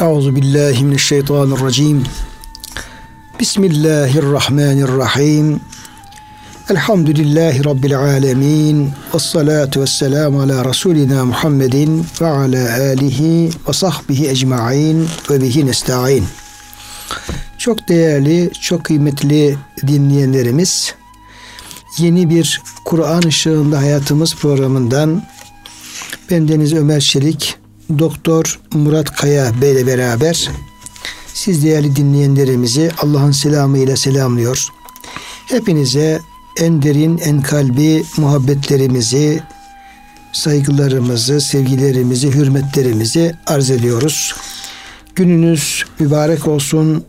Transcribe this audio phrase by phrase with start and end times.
[0.00, 2.04] Euzu billahi mineşşeytanirracim.
[3.40, 5.60] Bismillahirrahmanirrahim.
[6.70, 8.90] Elhamdülillahi Rabbil alemin.
[9.14, 15.66] Ve salatu ve selamu ala Resulina Muhammedin ve ala alihi ve sahbihi ecma'in ve bihi
[15.66, 16.24] nesta'in.
[17.58, 19.56] Çok değerli, çok kıymetli
[19.86, 20.94] dinleyenlerimiz,
[21.98, 25.22] yeni bir Kur'an ışığında hayatımız programından
[26.30, 27.57] ben Deniz Ömer Çelik,
[27.88, 30.50] Doktor Murat Kaya Bey ile beraber
[31.34, 34.66] siz değerli dinleyenlerimizi Allah'ın selamı ile selamlıyor.
[35.46, 36.20] Hepinize
[36.60, 39.42] en derin, en kalbi muhabbetlerimizi,
[40.32, 44.34] saygılarımızı, sevgilerimizi, hürmetlerimizi arz ediyoruz.
[45.14, 47.04] Gününüz mübarek olsun.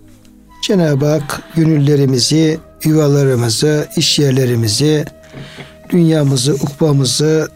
[0.61, 5.05] Cenab-ı Hak gönüllerimizi, yuvalarımızı, iş yerlerimizi,
[5.89, 7.49] dünyamızı, ukbamızı,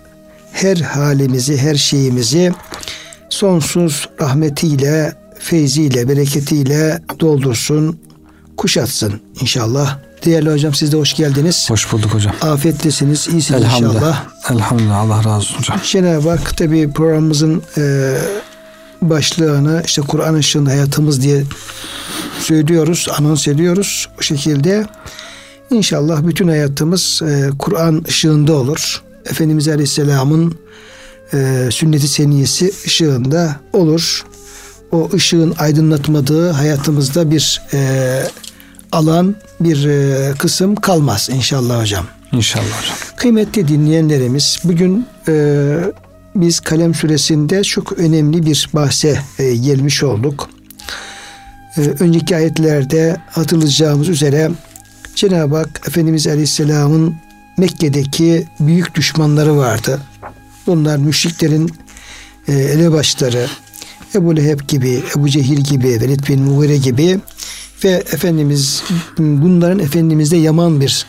[0.51, 2.51] her halimizi, her şeyimizi
[3.33, 7.99] sonsuz rahmetiyle, feyziyle, bereketiyle doldursun,
[8.57, 9.99] kuşatsın inşallah.
[10.25, 11.69] Değerli hocam siz de hoş geldiniz.
[11.69, 12.35] Hoş bulduk hocam.
[12.41, 13.95] Afiyettesiniz, iyisiniz Elhamdülillah.
[13.95, 14.25] inşallah.
[14.51, 15.79] Elhamdülillah Allah razı olsun hocam.
[15.83, 18.13] Cenab-ı Hak tabi programımızın e,
[19.01, 21.43] başlığını işte Kur'an ışığında hayatımız diye
[22.39, 24.09] söylüyoruz, anons ediyoruz.
[24.17, 24.85] Bu şekilde
[25.69, 29.01] inşallah bütün hayatımız e, Kur'an ışığında olur.
[29.25, 30.55] Efendimiz Aleyhisselam'ın
[31.33, 34.25] e, sünneti seniyesi ışığında olur.
[34.91, 38.23] O ışığın aydınlatmadığı hayatımızda bir e,
[38.91, 42.05] alan, bir e, kısım kalmaz inşallah hocam.
[42.31, 42.95] İnşallah hocam.
[43.15, 45.75] Kıymetli dinleyenlerimiz bugün e,
[46.35, 50.49] biz Kalem Suresinde çok önemli bir bahse e, gelmiş olduk.
[51.77, 54.51] E, önceki ayetlerde hatırlayacağımız üzere
[55.15, 57.15] Cenab-ı Hak Efendimiz Aleyhisselam'ın
[57.57, 59.99] Mekke'deki büyük düşmanları vardı.
[60.67, 61.71] Bunlar müşriklerin
[62.47, 63.47] e, elebaşları
[64.15, 67.19] Ebu Leheb gibi, Ebu Cehil gibi, Velid bin Mughire gibi
[67.83, 68.83] ve Efendimiz
[69.17, 71.05] bunların Efendimiz'de yaman bir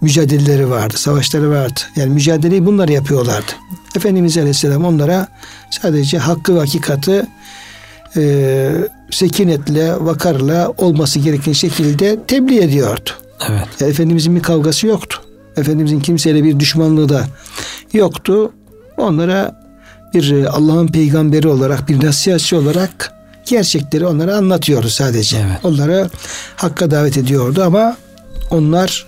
[0.00, 1.80] mücadeleleri vardı, savaşları vardı.
[1.96, 3.52] Yani mücadeleyi bunlar yapıyorlardı.
[3.96, 5.28] Efendimiz Aleyhisselam onlara
[5.70, 7.26] sadece hakkı ve hakikati
[8.16, 8.72] e,
[9.10, 13.10] sekinetle, vakarla olması gereken şekilde tebliğ ediyordu.
[13.48, 13.68] Evet.
[13.80, 15.22] Yani Efendimizin bir kavgası yoktu.
[15.56, 17.26] Efendimizin kimseyle bir düşmanlığı da
[17.92, 18.52] yoktu.
[18.96, 19.62] Onlara
[20.14, 23.12] bir e, Allah'ın peygamberi olarak, bir nasihatçi olarak
[23.46, 25.36] gerçekleri onlara anlatıyordu sadece.
[25.36, 25.58] Evet.
[25.62, 26.10] Onlara
[26.56, 27.96] hakka davet ediyordu ama
[28.50, 29.06] onlar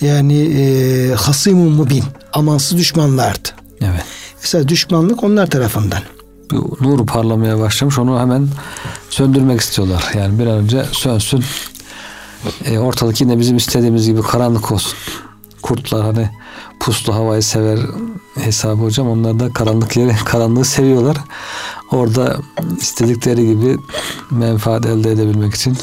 [0.00, 3.48] yani e, hasimun mubin, amansız düşmanlardı.
[3.80, 4.04] Evet.
[4.42, 6.00] Mesela düşmanlık onlar tarafından.
[6.50, 8.48] Bu nur parlamaya başlamış onu hemen
[9.10, 10.12] söndürmek istiyorlar.
[10.18, 11.44] Yani bir an önce sönsün.
[12.64, 14.98] E, ortalık yine bizim istediğimiz gibi karanlık olsun.
[15.62, 16.30] Kurtlar hani
[16.80, 17.78] puslu havayı sever
[18.34, 19.08] hesabı hocam.
[19.08, 21.16] Onlar da karanlık yeri, karanlığı seviyorlar.
[21.90, 22.36] Orada
[22.80, 23.76] istedikleri gibi
[24.30, 25.76] menfaat elde edebilmek için.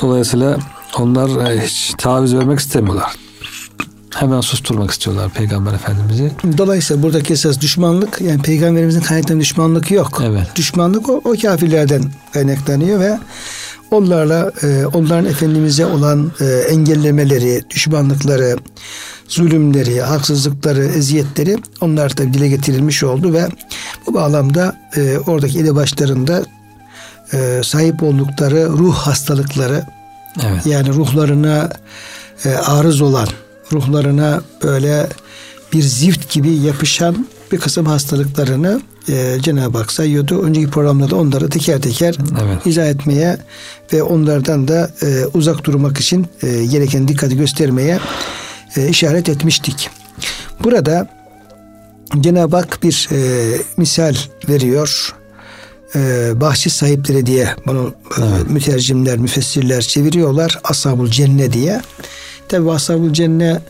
[0.00, 0.58] Dolayısıyla
[0.98, 3.16] onlar e, hiç taviz vermek istemiyorlar.
[4.14, 6.32] Hemen susturmak istiyorlar Peygamber Efendimiz'i.
[6.58, 10.22] Dolayısıyla buradaki esas düşmanlık yani peygamberimizin kaynaklanan düşmanlık yok.
[10.24, 10.46] Evet.
[10.56, 12.02] Düşmanlık o, o kafirlerden
[12.32, 13.18] kaynaklanıyor ve
[13.90, 18.56] onlarla e, onların efendimize olan e, engellemeleri, düşmanlıkları,
[19.32, 23.48] zulümleri, haksızlıkları, eziyetleri onlar tabi dile getirilmiş oldu ve
[24.06, 26.44] bu bağlamda e, oradaki elebaşlarında
[27.32, 29.84] e, sahip oldukları ruh hastalıkları
[30.42, 30.66] Evet.
[30.66, 31.70] yani ruhlarına
[32.44, 33.28] e, arız olan,
[33.72, 35.06] ruhlarına böyle
[35.72, 40.42] bir zift gibi yapışan bir kısım hastalıklarını e, Cenab-ı Hak sayıyordu.
[40.42, 42.66] Önceki programda da onları teker teker Evet.
[42.66, 43.38] izah etmeye
[43.92, 47.98] ve onlardan da e, uzak durmak için e, gereken dikkati göstermeye
[48.76, 49.90] e, işaret etmiştik.
[50.64, 51.08] Burada
[52.20, 53.18] Cenab-ı Hak bir e,
[53.76, 54.14] misal
[54.48, 55.14] veriyor.
[55.94, 58.50] E, bahçe sahipleri diye bunu e, Evet.
[58.50, 60.60] mütercimler, müfessirler çeviriyorlar.
[60.64, 61.80] Ashabul cenne diye.
[62.48, 63.60] Tabi ashabul cenne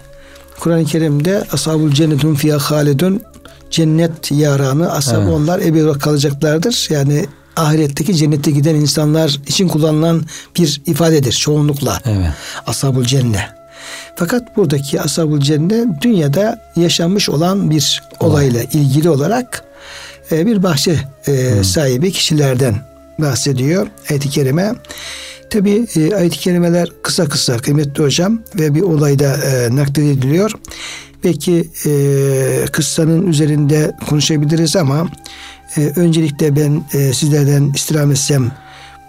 [0.61, 3.23] Kur'an-ı Kerim'de ashabul cennetun fiyâ halidun
[3.71, 5.33] cennet yaranı ashab Evet.
[5.33, 6.87] onlar ebedi olarak kalacaklardır.
[6.91, 7.27] Yani
[7.57, 10.23] ahiretteki cennete giden insanlar için kullanılan
[10.59, 12.01] bir ifadedir çoğunlukla.
[12.05, 12.31] Evet.
[12.67, 13.62] Ashabul cenne.
[14.17, 15.01] Fakat buradaki
[15.39, 19.65] cenne dünyada yaşanmış olan bir olayla ilgili olarak
[20.33, 20.97] e, bir bahçe
[21.27, 22.75] e, sahibi kişilerden
[23.19, 24.73] bahsediyor ayet-i kerime.
[25.51, 30.53] Tabi e, ayet-i kerimeler kısa kısa kıymetli hocam ve bir olayda e, naklediliyor.
[31.25, 31.93] Belki e,
[32.73, 35.09] kıssanın üzerinde konuşabiliriz ama
[35.77, 38.53] e, öncelikle ben e, sizlerden istirham etsem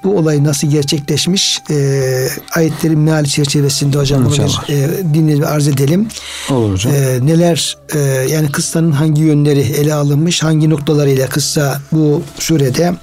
[0.03, 5.67] bu olay nasıl gerçekleşmiş e, ayetlerin meali çerçevesinde hocam bunu bir e, dinleyelim ve arz
[5.67, 6.07] edelim.
[6.49, 6.93] Olur hocam.
[6.93, 12.93] E, neler e, yani kıssanın hangi yönleri ele alınmış, hangi noktalarıyla kıssa bu surede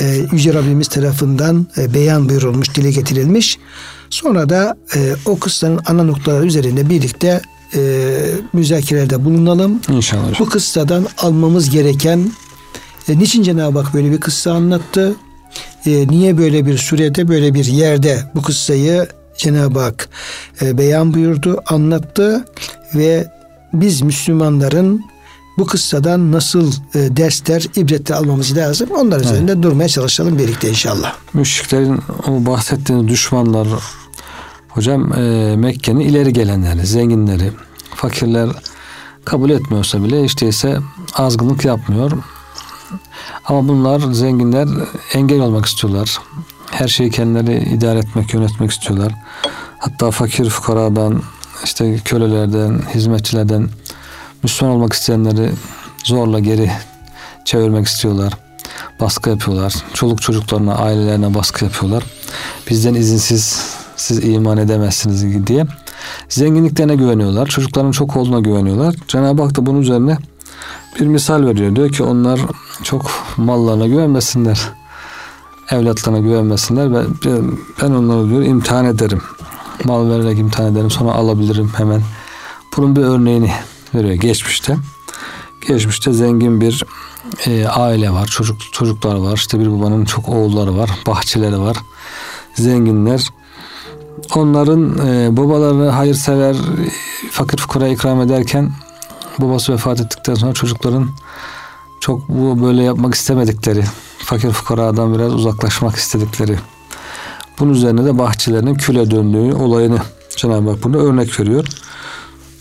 [0.00, 3.58] e, Yüce Rabbimiz tarafından e, beyan buyurulmuş, dile getirilmiş.
[4.10, 7.40] Sonra da e, o kıssanın ana noktaları üzerinde birlikte
[7.74, 7.80] e,
[8.52, 9.80] müzakerelerde bulunalım.
[9.88, 10.40] İnşallah.
[10.40, 12.32] Bu kıssadan almamız gereken
[13.08, 15.16] e, niçin Cenab-ı Hak böyle bir kıssa anlattı?
[15.86, 20.08] E, niye böyle bir sürede, böyle bir yerde bu kıssayı Cenab-ı Hak
[20.62, 22.44] e, beyan buyurdu, anlattı
[22.94, 23.26] ve
[23.72, 25.04] biz Müslümanların
[25.58, 28.88] bu kıssadan nasıl e, dersler, ibretler almamız lazım.
[28.90, 29.26] Onlar evet.
[29.26, 31.14] üzerinde durmaya çalışalım birlikte inşallah.
[31.34, 33.68] Müşriklerin o bahsettiğiniz düşmanlar
[34.68, 37.50] hocam e, Mekke'nin ileri gelenleri, zenginleri,
[37.94, 38.48] fakirler
[39.24, 40.78] kabul etmiyorsa bile işte ise
[41.14, 42.12] azgınlık yapmıyor.
[43.44, 44.68] Ama bunlar zenginler
[45.14, 46.18] engel olmak istiyorlar.
[46.70, 49.12] Her şeyi kendileri idare etmek, yönetmek istiyorlar.
[49.78, 51.22] Hatta fakir fukaradan,
[51.64, 53.68] işte kölelerden, hizmetçilerden
[54.42, 55.50] Müslüman olmak isteyenleri
[56.04, 56.70] zorla geri
[57.44, 58.32] çevirmek istiyorlar.
[59.00, 59.74] Baskı yapıyorlar.
[59.94, 62.04] Çoluk çocuklarına, ailelerine baskı yapıyorlar.
[62.70, 65.66] Bizden izinsiz siz iman edemezsiniz diye.
[66.28, 67.46] Zenginliklerine güveniyorlar.
[67.46, 68.94] Çocukların çok olduğuna güveniyorlar.
[69.08, 70.18] Cenab-ı Hak da bunun üzerine
[71.00, 71.76] bir misal veriyor.
[71.76, 72.40] Diyor ki onlar
[72.82, 74.60] çok mallarına güvenmesinler.
[75.70, 76.94] Evlatlarına güvenmesinler.
[76.94, 77.06] Ben,
[77.82, 79.22] ben onları diyor imtihan ederim.
[79.84, 80.90] Mal vererek imtihan ederim.
[80.90, 82.02] Sonra alabilirim hemen.
[82.76, 83.52] Bunun bir örneğini
[83.94, 84.76] veriyor geçmişte.
[85.68, 86.84] Geçmişte zengin bir
[87.46, 88.26] e, aile var.
[88.26, 89.36] Çocuk çocuklar var.
[89.36, 90.90] İşte bir babanın çok oğulları var.
[91.06, 91.76] Bahçeleri var.
[92.54, 93.30] Zenginler.
[94.34, 96.56] Onların e, babaları hayırsever
[97.30, 98.72] fakir fukara ikram ederken
[99.38, 101.10] babası vefat ettikten sonra çocukların
[102.00, 103.84] çok bu böyle yapmak istemedikleri,
[104.18, 106.58] fakir fukaradan biraz uzaklaşmak istedikleri.
[107.58, 109.98] Bunun üzerine de bahçelerinin küle döndüğü olayını
[110.36, 111.66] Cenab-ı Hak bunu örnek veriyor.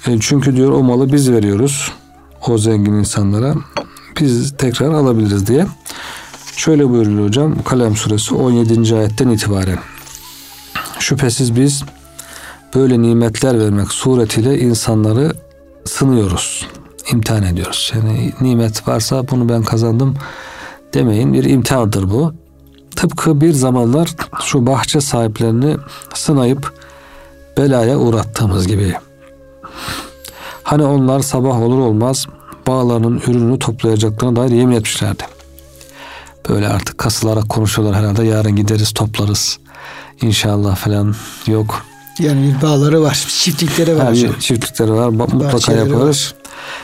[0.08, 1.92] E, çünkü diyor o malı biz veriyoruz
[2.48, 3.56] o zengin insanlara.
[4.20, 5.68] Biz tekrar alabiliriz diye.
[6.56, 8.96] Şöyle buyuruyor hocam Kalem suresi 17.
[8.96, 9.80] ayetten itibaren.
[11.00, 11.84] Şüphesiz biz
[12.76, 15.34] böyle nimetler vermek suretiyle insanları
[16.04, 16.68] sınıyoruz.
[17.12, 17.92] imtihan ediyoruz.
[17.96, 20.16] Yani nimet varsa bunu ben kazandım
[20.94, 21.34] demeyin.
[21.34, 22.34] Bir imtihandır bu.
[22.96, 24.10] Tıpkı bir zamanlar
[24.42, 25.78] şu bahçe sahiplerini
[26.14, 26.74] sınayıp
[27.58, 28.94] belaya uğrattığımız gibi.
[30.64, 32.28] Hani onlar sabah olur olmaz
[32.68, 35.24] bağlarının ürünü toplayacaklarına dair yemin etmişlerdi.
[36.50, 39.60] Böyle artık kasılarak konuşuyorlar herhalde yarın gideriz toplarız.
[40.22, 41.16] İnşallah falan
[41.48, 41.86] yok.
[42.20, 44.14] Yani bir bağları var, çiftlikleri var.
[44.14, 46.34] Yani çiftlikleri var, mutlaka yaparız.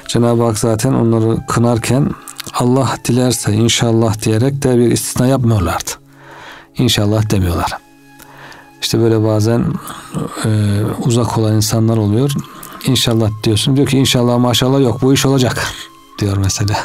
[0.07, 2.11] Cenab-ı Hak zaten onları kınarken
[2.53, 5.91] Allah dilerse inşallah diyerek de bir istisna yapmıyorlardı.
[6.77, 7.77] İnşallah demiyorlar.
[8.81, 9.65] İşte böyle bazen
[10.45, 12.31] e, uzak olan insanlar oluyor.
[12.85, 13.75] İnşallah diyorsun.
[13.75, 15.67] Diyor ki inşallah maşallah yok bu iş olacak
[16.19, 16.77] diyor mesela.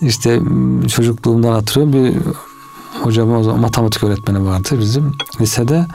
[0.00, 0.40] İşte
[0.96, 2.16] çocukluğumdan hatırlıyorum bir
[3.02, 5.86] hocam o zaman matematik öğretmeni vardı bizim lisede.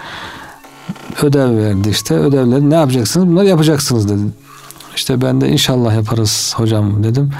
[1.21, 2.15] Ödev verdi işte.
[2.15, 3.27] Ödevleri ne yapacaksınız?
[3.27, 4.21] Bunları yapacaksınız dedi.
[4.95, 7.31] İşte ben de inşallah yaparız hocam dedim.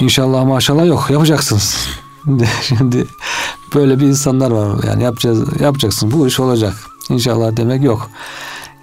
[0.00, 1.76] İnşallah maşallah yok yapacaksınız.
[2.62, 3.06] Şimdi
[3.74, 6.74] böyle bir insanlar var yani yapacağız yapacaksın bu iş olacak.
[7.10, 8.10] İnşallah demek yok.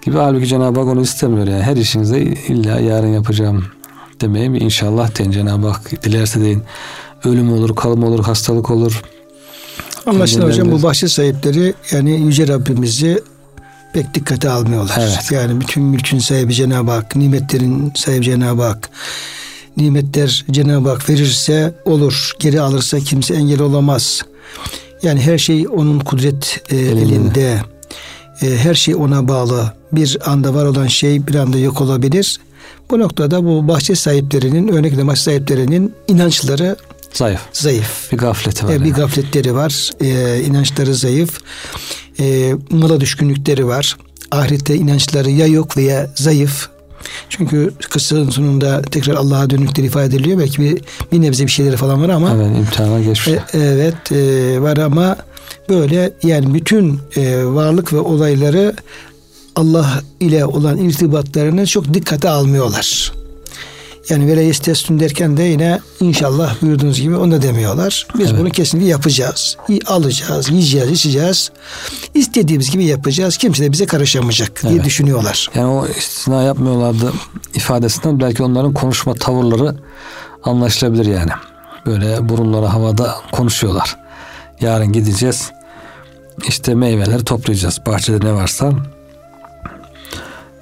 [0.01, 1.63] Gibi halbuki Cenab-ı Hak onu istemiyor yani.
[1.63, 3.65] Her işinize illa yarın yapacağım
[4.21, 6.03] demeye bir inşallah deyin Cenab-ı Hak.
[6.03, 6.63] Dilerse deyin.
[7.23, 9.01] Ölüm olur, kalım olur, hastalık olur.
[10.05, 13.23] Anlaşılan hocam bu bahçe sahipleri yani Yüce Rabbimizi
[13.93, 14.97] pek dikkate almıyorlar.
[14.99, 15.31] Evet.
[15.31, 18.89] Yani bütün mülkün sahibi Cenab-ı Hak, nimetlerin sahibi Cenab-ı Hak.
[19.77, 24.21] Nimetler Cenab-ı Hak verirse olur, geri alırsa kimse engel olamaz.
[25.03, 27.61] Yani her şey onun kudret e, elinde.
[28.41, 29.73] E, her şey ona bağlı.
[29.91, 32.39] Bir anda var olan şey bir anda yok olabilir.
[32.91, 36.75] Bu noktada bu bahçe sahiplerinin, örnekle bahçe sahiplerinin inançları
[37.13, 37.39] zayıf.
[37.53, 38.11] Zayıf.
[38.11, 38.73] Bir gafleti var.
[38.73, 38.95] E, bir yani.
[38.95, 39.89] gafletleri var.
[40.01, 41.39] E, inançları zayıf.
[42.19, 43.97] E, mala düşkünlükleri var.
[44.31, 46.69] Ahirette inançları ya yok veya zayıf.
[47.29, 50.39] Çünkü kıssanın sonunda tekrar Allah'a dönükleri ifade ediliyor.
[50.39, 52.33] Belki bir, bir nebze bir şeyleri falan var ama.
[52.35, 53.27] Evet imtihana geçmiş.
[53.27, 55.17] E, evet e, var ama
[55.69, 58.75] böyle yani bütün e, varlık ve olayları
[59.55, 63.18] Allah ile olan irtibatlarını çok dikkate almıyorlar.
[64.09, 68.07] Yani vele yestesün derken de yine inşallah buyurduğunuz gibi onu da demiyorlar.
[68.17, 68.39] Biz evet.
[68.39, 69.57] bunu kesinlikle yapacağız.
[69.85, 71.51] Alacağız, yiyeceğiz, içeceğiz.
[72.13, 73.37] İstediğimiz gibi yapacağız.
[73.37, 74.85] Kimse de bize karışamayacak diye evet.
[74.85, 75.49] düşünüyorlar.
[75.55, 77.13] Yani o istisna yapmıyorlardı
[77.53, 79.75] ifadesinden belki onların konuşma tavırları
[80.43, 81.31] anlaşılabilir yani.
[81.85, 83.97] Böyle burunları havada konuşuyorlar.
[84.61, 85.51] Yarın gideceğiz.
[86.47, 87.79] İşte meyveleri toplayacağız.
[87.85, 88.73] Bahçede ne varsa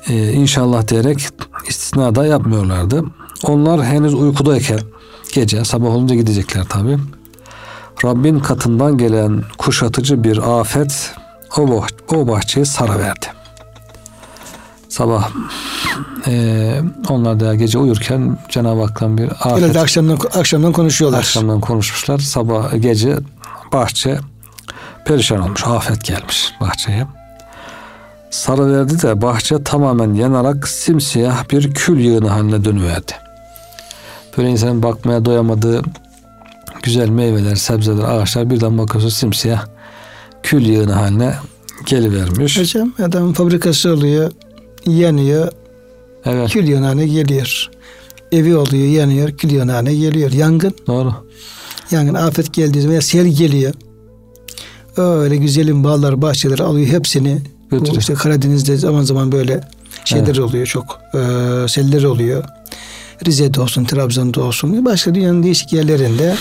[0.09, 1.19] ee, inşallah diyerek
[1.67, 3.03] istisna da yapmıyorlardı.
[3.44, 4.79] Onlar henüz uykudayken
[5.34, 6.98] gece sabah olunca gidecekler tabi.
[8.06, 11.13] Rabbin katından gelen kuşatıcı bir afet
[11.58, 13.25] o, bah- o bahçeyi saraverdi.
[14.89, 15.29] Sabah
[16.27, 21.17] eee onlar da gece uyurken Cenab-ı Hak'tan bir afet Herhalde akşamdan, akşamdan konuşuyorlar.
[21.20, 22.20] akşamdan konuşmuşlar.
[22.20, 23.17] Sabah gece
[23.74, 24.20] bahçe
[25.06, 25.63] perişan olmuş.
[25.67, 27.08] Afet gelmiş bahçeye.
[28.29, 33.12] Sarıverdi de bahçe tamamen yanarak simsiyah bir kül yığını haline dönüverdi.
[34.38, 35.82] Böyle insanın bakmaya doyamadığı
[36.84, 39.65] güzel meyveler, sebzeler, ağaçlar birden bakıyorsun simsiyah
[40.44, 41.34] kül yığını haline
[41.86, 42.60] gelivermiş.
[42.60, 44.32] Hocam adamın fabrikası oluyor,
[44.86, 45.51] yanıyor,
[46.25, 47.70] Evet kül yanağına geliyor.
[48.32, 50.32] Evi oluyor, yanıyor, kül yanağına geliyor.
[50.32, 51.13] Yangın, doğru.
[51.91, 53.74] yangın afet geldiği zaman sel geliyor.
[54.98, 57.41] Öyle güzelim bağlar, bahçeler alıyor hepsini.
[57.72, 58.01] Bu Götürüyor.
[58.01, 59.62] işte Karadeniz'de zaman zaman böyle
[60.06, 61.01] şeyler oluyor çok.
[61.13, 61.20] E,
[61.67, 62.44] seller oluyor.
[63.25, 66.36] Rize'de olsun, Trabzon'da olsun, başka dünyanın değişik yerlerinde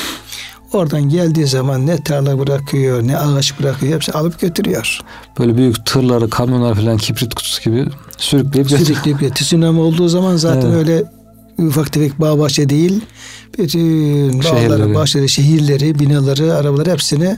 [0.73, 5.01] oradan geldiği zaman ne tarla bırakıyor, ne ağaç bırakıyor, hepsini alıp götürüyor.
[5.39, 7.87] Böyle büyük tırları, kamyonlar falan kibrit kutusu gibi
[8.19, 9.01] sürükleyip götürüyor.
[9.03, 10.75] Sürekli bir tsunami olduğu zaman zaten Evet.
[10.77, 11.05] öyle
[11.59, 13.01] ufak tefek bağ bahçe değil.
[13.59, 14.69] Bütün Şehirleri.
[14.71, 17.37] bağları, bahçeleri, şehirleri, binaları, arabaları hepsini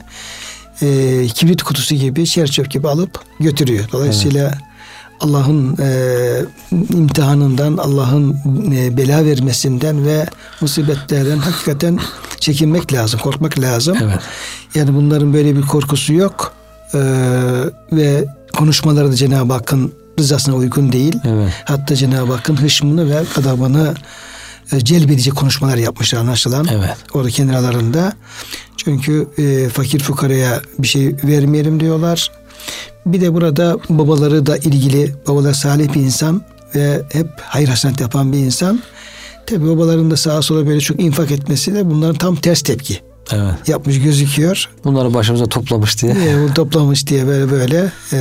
[0.83, 3.85] e, kibrit kutusu gibi, çerçöp gibi alıp götürüyor.
[3.93, 4.59] Dolayısıyla
[5.21, 5.91] Allah'ın e,
[6.73, 8.37] imtihanından, Allah'ın
[8.75, 10.27] e, bela vermesinden ve
[10.61, 11.99] musibetlerden hakikaten
[12.41, 13.99] çekinmek lazım, korkmak lazım.
[14.03, 14.21] Evet.
[14.75, 16.53] Yani bunların böyle bir korkusu yok.
[16.95, 16.99] Ee,
[17.93, 18.25] ve
[18.57, 21.17] konuşmaları da Cenab-ı Hakk'ın rızasına uygun değil.
[21.25, 21.53] Evet.
[21.65, 23.95] Hatta Cenab-ı Hakk'ın hışmını ve gadabını
[24.73, 26.67] e, celbedici konuşmalar yapmışlar anlaşılan.
[26.71, 26.97] Evet.
[27.15, 28.13] Orada kendi aralarında.
[28.77, 32.31] Çünkü e, fakir fukaraya bir şey vermeyelim diyorlar.
[33.07, 36.43] Bir de burada babaları da ilgili, babalar salih bir insan
[36.75, 38.81] ve hep hayır hasenat yapan bir insan.
[39.47, 43.01] Tabi babaların da sağa sola böyle çok infak etmesi de bunların tam ters tepki
[43.33, 43.69] Evet.
[43.69, 44.69] yapmış gözüküyor.
[44.85, 46.15] Bunları başımıza toplamış diye.
[46.15, 47.93] Bunu toplamış diye böyle böyle.
[48.13, 48.21] E,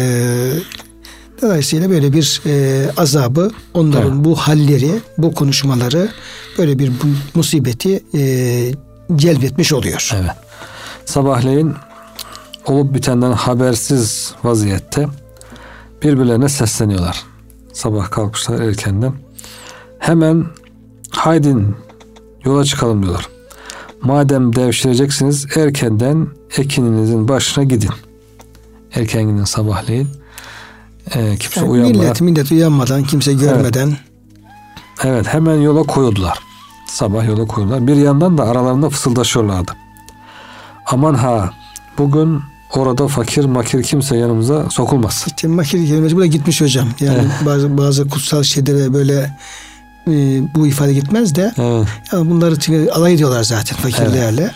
[1.41, 4.25] dolayısıyla böyle bir e, azabı, onların Evet.
[4.25, 6.10] bu halleri, bu konuşmaları
[6.58, 6.91] böyle bir
[7.36, 8.72] musibeti e,
[9.15, 10.12] celbetmiş oluyor.
[10.15, 10.32] Evet.
[11.06, 11.74] Sabahleyin
[12.67, 15.07] olup bitenden habersiz vaziyette
[16.03, 17.24] birbirlerine sesleniyorlar.
[17.74, 19.13] Sabah kalkmışlar erkenden.
[20.00, 20.45] Hemen
[21.12, 21.75] haydin
[22.45, 23.29] yola çıkalım diyorlar.
[24.01, 27.89] Madem devşireceksiniz erkenden ekininizin başına gidin.
[28.95, 30.07] Erken gidin sabahleyin.
[31.15, 32.01] Ee, kimse Yani uyanmadan.
[32.01, 33.97] millet millet uyanmadan, kimse görmeden
[35.03, 36.39] Evet hemen yola koyuldular.
[36.88, 37.88] Sabah yola koyuldular.
[37.88, 39.71] Bir yandan da aralarında fısıldaşıyorlardı.
[40.86, 41.53] Aman ha
[41.97, 42.41] bugün
[42.75, 45.31] orada fakir makir kimse yanımıza sokulmasın.
[45.36, 46.88] işte makir kelimesi buraya gitmiş hocam.
[47.00, 49.38] Yani bazı bazı kutsal şeylere böyle
[50.07, 50.12] e,
[50.55, 54.51] bu ifade gitmez de Evet, yani bunları çünkü alay ediyorlar zaten fakirlerle.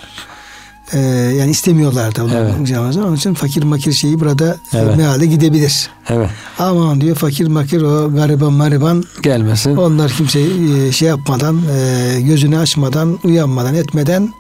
[0.93, 0.99] E,
[1.37, 2.53] yani istemiyorlar da Evet.
[2.69, 2.97] evet.
[2.97, 4.57] Onun için fakir makir şeyi burada Evet.
[4.73, 4.97] evet.
[4.97, 5.89] meale gidebilir.
[6.09, 6.29] evet.
[6.59, 9.75] Aman diyor fakir makir o gariban mariban Gelmesin.
[9.75, 14.33] onlar kimseyi e, şey yapmadan e, gözünü açmadan uyanmadan etmeden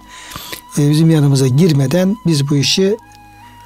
[0.77, 2.97] e, bizim yanımıza girmeden biz bu işi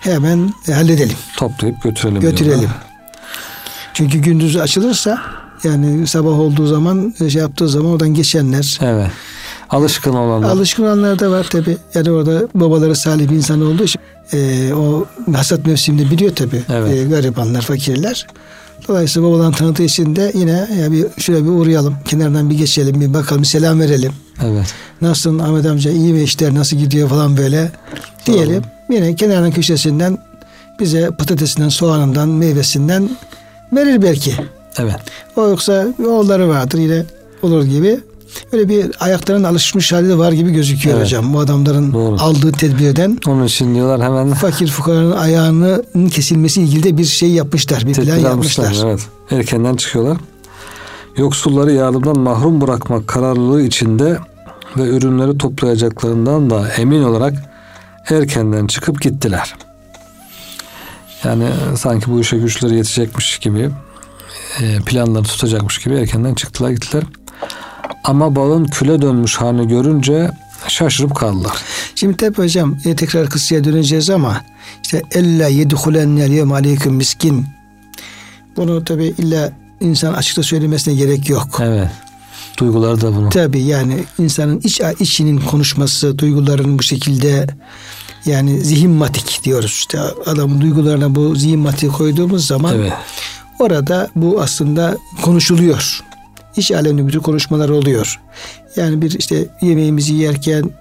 [0.05, 1.17] hemen halledelim.
[1.37, 2.21] Toplayıp götürelim.
[2.21, 2.59] götürelim.
[2.59, 2.77] diyorlar.
[3.93, 5.21] Çünkü gündüz açılırsa
[5.63, 9.07] yani sabah olduğu zaman e, şey yaptığı zaman oradan geçenler Evet.
[9.69, 10.49] Alışkın olanlar.
[10.49, 11.77] alışkın olanlar da var tabi.
[11.93, 14.01] Yani orada babaları salih bir insan olduğu için
[14.33, 16.61] e, o hasat mevsiminde biliyor tabi.
[16.69, 16.93] Evet.
[16.93, 18.27] E, garibanlar, fakirler.
[18.87, 21.95] Dolayısıyla babadan tanıdığı için de yine ya bir şöyle bir uğrayalım.
[22.05, 24.11] Kenardan bir geçelim, bir bakalım, bir selam verelim.
[24.43, 24.73] Evet.
[25.01, 27.71] Nasılsın Ahmet amca iyi mi işler nasıl gidiyor falan böyle
[28.25, 28.63] diyelim.
[28.89, 30.17] Yine kenardan köşesinden
[30.79, 33.09] bize patatesinden, soğanından, meyvesinden
[33.73, 34.33] verir belki.
[34.79, 34.95] Evet.
[35.35, 37.03] O yoksa oğulları vardır yine
[37.41, 37.99] olur gibi.
[38.51, 41.05] Öyle bir ayaklarının alışmış hali de var gibi gözüküyor Evet.
[41.05, 41.33] hocam.
[41.33, 42.15] Bu adamların Doğru.
[42.19, 47.87] aldığı tedbirden Onun için diyorlar hemen fakir fukaranın ayağının kesilmesi ilgili de bir şey yapmışlar.
[47.87, 48.65] Bir plan tedbir yapmışlar.
[48.65, 48.87] almışlar.
[48.89, 48.99] Evet.
[49.31, 50.17] Erkenden çıkıyorlar.
[51.17, 54.17] Yoksulları yardımdan mahrum bırakmak kararlılığı içinde
[54.77, 57.33] ve ürünleri toplayacaklarından da emin olarak
[58.09, 59.55] erkenden çıkıp gittiler.
[61.23, 63.69] Yani sanki bu işe güçleri yetecekmiş gibi
[64.61, 67.03] e, planları tutacakmış gibi erkenden çıktılar gittiler.
[68.03, 70.31] Ama balın küle dönmüş halini görünce
[70.67, 71.57] şaşırıp kaldılar.
[71.95, 74.41] Şimdi tabi hocam e, tekrar kıssaya döneceğiz ama
[74.83, 77.45] işte ella yedhulennel yevm aleyküm miskin.
[78.57, 81.59] Bunu tabi illa insan açıkta söylemesine gerek yok.
[81.63, 81.89] Evet.
[82.57, 83.29] Duyguları da bunu.
[83.29, 87.47] Tabi yani insanın iç içinin konuşması, duyguların bu şekilde
[88.25, 92.93] yani zihinmatik diyoruz işte adamın duygularına bu zihinmatiği koyduğumuz zaman Evet.
[93.59, 96.03] orada bu aslında konuşuluyor.
[96.57, 98.19] İç alemde bütün konuşmalar oluyor.
[98.75, 100.71] Yani bir işte yemeğimizi yerken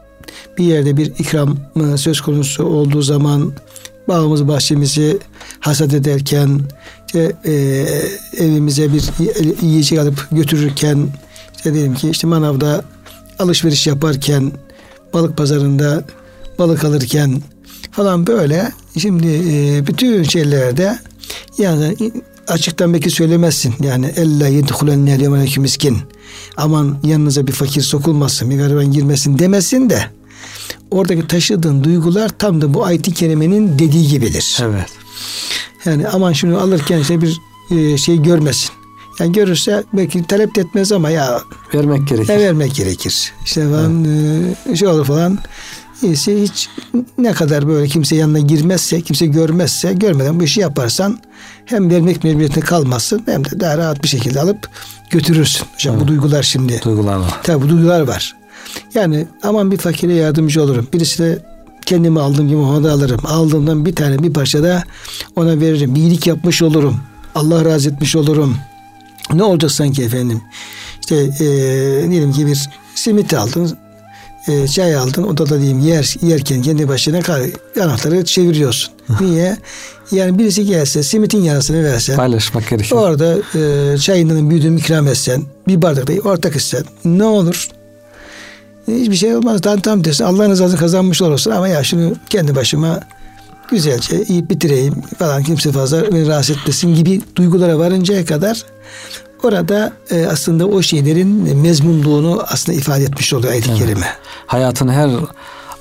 [0.59, 1.57] bir yerde bir ikram
[1.97, 3.53] söz konusu olduğu zaman
[4.09, 5.19] bağımızı bahçemizi
[5.61, 6.61] hasat ederken
[7.07, 7.53] işte, e,
[8.39, 9.03] evimize bir
[9.63, 11.09] yiyecek alıp götürürken
[11.57, 12.85] işte diyelim ki işte manavda
[13.39, 14.53] alışveriş yaparken
[15.13, 16.05] balık pazarında
[16.59, 17.43] balık alırken
[17.91, 20.99] falan böyle şimdi e, bütün şeylerde
[21.59, 21.97] yani
[22.49, 23.75] açıktan belki söylemezsin.
[23.81, 25.99] Yani ella yedhulen nehri miskin.
[26.57, 30.05] Aman yanınıza bir fakir sokulmasın, bir gariban girmesin demesin de
[30.91, 34.59] oradaki taşıdığın duygular tam da bu ayet-i kerimenin dediği gibidir.
[34.63, 34.89] Evet.
[35.85, 38.71] Yani aman şunu alırken işte bir e, şey görmesin.
[39.21, 41.41] Yani görürse belki talep etmez ama ya
[41.75, 42.29] vermek gerekir.
[42.29, 43.33] Ne vermek gerekir.
[43.45, 44.57] İşte falan evet.
[44.73, 45.39] e, şey olur falan.
[46.05, 46.69] İyisi hiç
[47.19, 51.19] ne kadar böyle kimse yanına girmezse, kimse görmezse, görmeden bu işi yaparsan
[51.65, 54.69] hem vermek mecburiyetine kalmazsın hem de daha rahat bir şekilde alıp
[55.11, 55.67] götürürsün.
[55.75, 56.05] Hocam evet.
[56.05, 56.81] bu duygular şimdi.
[56.85, 57.41] Duygular var.
[57.43, 58.37] Tabii bu duygular var.
[58.95, 60.89] Yani aman bir fakire yardımcı olurum.
[60.93, 61.39] Birisi de
[61.87, 63.21] kendimi aldığım gibi ona da alırım.
[63.27, 64.83] Aldığımdan bir tane bir parça da
[65.37, 65.95] ona veririm.
[65.95, 67.01] Bir iyilik yapmış olurum.
[67.35, 68.57] Allah razı etmiş olurum.
[69.35, 70.43] Ne olacak sanki efendim?
[71.01, 71.47] İşte e,
[72.11, 73.79] diyelim ki bir simit aldın,
[74.49, 77.21] e, çay aldın, odada diyeyim yer yerken kendi başına
[77.83, 78.95] anahtarı çeviriyorsun.
[79.21, 79.57] Niye?
[80.11, 82.17] Yani birisi gelse simitin yarısını versen.
[82.17, 83.01] Paylaşmak gerekiyor.
[83.01, 87.69] Orada e, çayından büyüdüğünü ikram etsen, bir bardak da ortak etsen ne olur?
[88.89, 89.61] Hiçbir şey olmaz.
[89.61, 90.25] Tam tam dersin.
[90.25, 93.01] Allah'ın rızasını kazanmış olursun ama ya şunu kendi başıma
[93.71, 98.65] güzelce yiyip bitireyim falan kimse fazla beni rahatsız etmesin gibi duygulara varıncaya kadar
[99.45, 103.79] orada e, aslında o şeylerin mezmunluğunu aslında ifade etmiş oluyor ayet-i evet.
[103.79, 104.07] kerime.
[104.47, 105.11] Hayatın her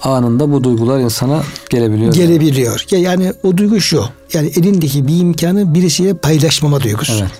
[0.03, 2.13] anında bu duygular insana gelebiliyor.
[2.13, 2.85] Gelebiliyor.
[2.91, 3.03] Yani.
[3.03, 4.05] yani o duygu şu.
[4.33, 7.13] Yani elindeki bir imkanı birisiyle paylaşmama duygusu.
[7.19, 7.31] Evet.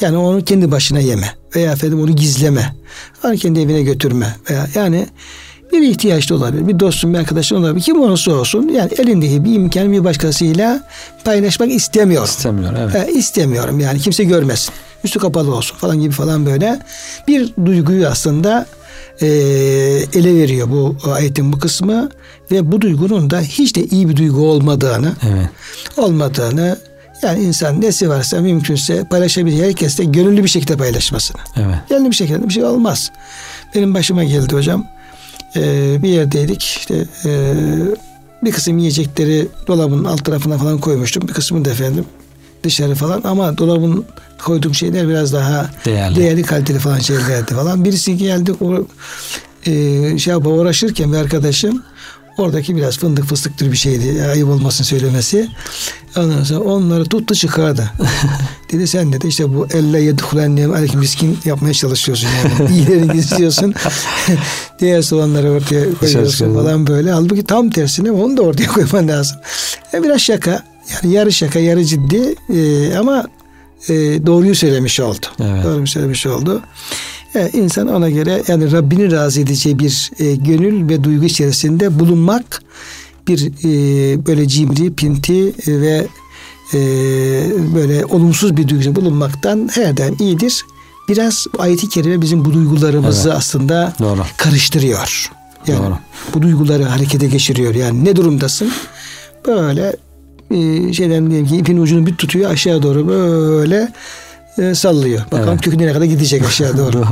[0.00, 2.74] Yani onu kendi başına yeme veya efendim onu gizleme.
[3.24, 5.06] Onu kendi evine götürme veya yani
[5.72, 6.68] bir ihtiyaçlı olabilir.
[6.68, 7.84] Bir dostun, bir arkadaşın olabilir.
[7.84, 10.80] Kim olursa olsun yani elindeki bir imkan bir başkasıyla
[11.24, 12.28] paylaşmak istemiyorum.
[12.28, 13.08] İstemiyor evet.
[13.08, 14.74] E, istemiyorum yani kimse görmesin.
[15.04, 16.80] Üstü kapalı olsun falan gibi falan böyle
[17.28, 18.66] bir duyguyu aslında
[19.20, 19.26] e,
[20.14, 22.08] ele veriyor bu ayetin bu kısmı
[22.50, 25.48] ve bu duygunun da hiç de iyi bir duygu olmadığını evet.
[25.96, 26.78] olmadığını
[27.22, 29.64] yani insan nesi varsa mümkünse paylaşabilir.
[29.64, 31.40] Herkes de gönüllü bir şekilde paylaşmasını.
[31.56, 31.74] Evet.
[31.88, 33.10] Gönüllü bir şekilde bir şey olmaz.
[33.74, 34.86] Benim başıma geldi hocam.
[35.56, 36.62] Ee, bir yerdeydik.
[36.62, 37.54] İşte e,
[38.44, 41.28] bir kısım yiyecekleri dolabın alt tarafına falan koymuştum.
[41.28, 42.04] Bir kısmını da efendim
[42.64, 44.04] dışarı falan ama dolabın
[44.44, 47.84] koyduğum şeyler biraz daha değerli, değerli kaliteli falan şeylerdi falan.
[47.84, 48.86] Birisi geldi o
[49.66, 51.82] e, şey yapıp uğraşırken bir arkadaşım
[52.38, 54.22] Oradaki biraz fındık fıstıktır bir şeydi.
[54.22, 55.48] Ayıp olmasın söylemesi.
[56.16, 57.90] Ondan sonra onları tuttu çıkardı.
[58.72, 62.70] dedi sen dedi işte bu elle yedhulennem aleyküm miskin yapmaya çalışıyorsun yani.
[62.74, 63.74] İyilerini istiyorsun.
[64.78, 67.10] Diğer soğanları ortaya koyuyorsun falan böyle.
[67.10, 69.36] Halbuki tam tersine onu da ortaya koyman lazım.
[69.94, 70.64] E biraz şaka.
[70.94, 73.26] Yani yarı şaka yarı ciddi e, ama
[73.88, 73.94] e,
[74.26, 75.26] doğruyu söylemiş oldu.
[75.40, 75.64] Evet.
[75.64, 76.62] Doğruyu söylemiş oldu.
[77.34, 82.62] Yani insan ona göre yani Rabbini razı edeceği bir e, gönül ve duygu içerisinde bulunmak
[83.28, 86.06] bir e, böyle cimri, pinti e, ve
[86.74, 86.78] e,
[87.74, 90.64] böyle olumsuz bir duygu bulunmaktan her daim iyidir.
[91.08, 93.38] Biraz ayeti kerime bizim bu duygularımızı evet.
[93.38, 94.20] aslında Doğru.
[94.36, 95.30] karıştırıyor.
[95.66, 95.98] Yani Doğru.
[96.34, 97.74] bu duyguları harekete geçiriyor.
[97.74, 98.72] Yani ne durumdasın?
[99.46, 99.96] Böyle
[100.50, 103.92] e, şeyden diyelim ki ipin ucunu bir tutuyor aşağı doğru böyle
[104.58, 105.24] e, sallıyor.
[105.32, 105.60] Bakalım evet.
[105.60, 106.92] kökü nereye kadar gidecek aşağı doğru.
[106.92, 107.04] doğru.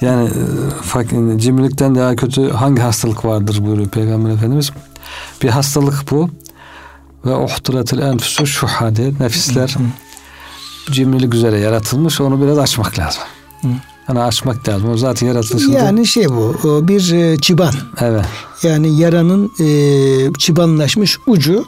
[0.00, 0.30] Yani
[1.34, 4.70] e, cimrilikten daha kötü hangi hastalık vardır buyuruyor Peygamber Efendimiz.
[5.42, 6.30] Bir hastalık bu.
[7.24, 9.76] Ve uhturetil enfusu şuha diye nefisler
[10.90, 12.20] cimrilik üzere yaratılmış.
[12.20, 13.22] Onu biraz açmak lazım.
[13.62, 13.68] Hı.
[14.08, 14.90] Yani açmak lazım.
[14.90, 15.78] O zaten yaratılışında.
[15.78, 17.74] Yani şey bu bir e, çıban.
[18.00, 18.24] Evet.
[18.62, 21.64] Yani yaranın e, çıbanlaşmış ucu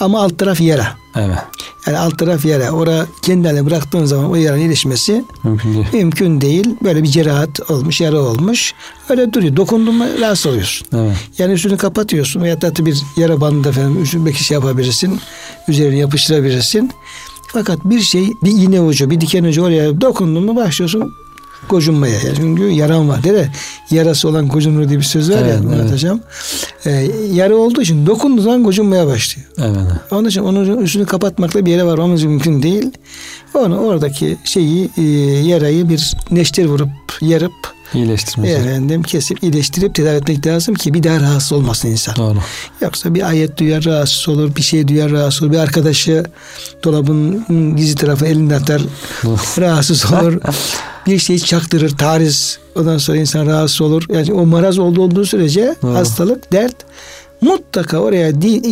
[0.00, 0.86] ama alt taraf yara.
[1.16, 1.38] Evet.
[1.86, 2.70] Yani alt taraf yara.
[2.70, 5.86] Ora kendine bıraktığın zaman o yaranın iyileşmesi mümkün değil.
[5.92, 6.76] Mümkün değil.
[6.84, 8.74] Böyle bir cerahat olmuş, yara olmuş.
[9.08, 9.56] Öyle duruyor.
[9.56, 10.88] Dokundun mu rahatsız oluyorsun.
[10.96, 11.16] Evet.
[11.38, 15.20] Yani üstünü kapatıyorsun veya da bir yara bandı efendim üstünü belki şey yapabilirsin.
[15.68, 16.90] Üzerine yapıştırabilirsin.
[17.52, 21.12] Fakat bir şey bir iğne ucu, bir diken ucu oraya dokundun mu başlıyorsun
[21.68, 22.34] gocunmaya.
[22.36, 23.22] Çünkü yaran var.
[23.22, 23.50] Değil mi?
[23.90, 26.20] Yarası olan gocunur diye bir söz var evet, ya anlatacağım.
[26.84, 27.10] Evet.
[27.10, 29.48] Ee, yara olduğu için dokunduğu zaman gocunmaya başlıyor.
[29.58, 30.00] Evet.
[30.10, 32.90] Onun için onun üstünü kapatmakla bir yere varmamız mümkün değil.
[33.54, 35.02] Onu oradaki şeyi e,
[35.48, 36.88] yarayı bir neşter vurup
[37.20, 38.54] yarıp İyileştirmesi.
[38.54, 42.16] Efendim kesip iyileştirip tedavi etmek lazım ki bir daha rahatsız olmasın insan.
[42.16, 42.38] Doğru.
[42.80, 45.52] Yoksa bir ayet duyar rahatsız olur, bir şey duyar rahatsız olur.
[45.52, 46.24] Bir arkadaşı
[46.84, 48.82] dolabın gizli tarafı elinde atar
[49.58, 50.40] rahatsız olur.
[51.06, 54.04] Bir şey çaktırır, tariz Ondan sonra insan rahatsız olur.
[54.08, 55.94] Yani o maraz olduğu olduğu sürece Doğru.
[55.94, 56.76] hastalık, dert
[57.40, 58.62] mutlaka oraya di,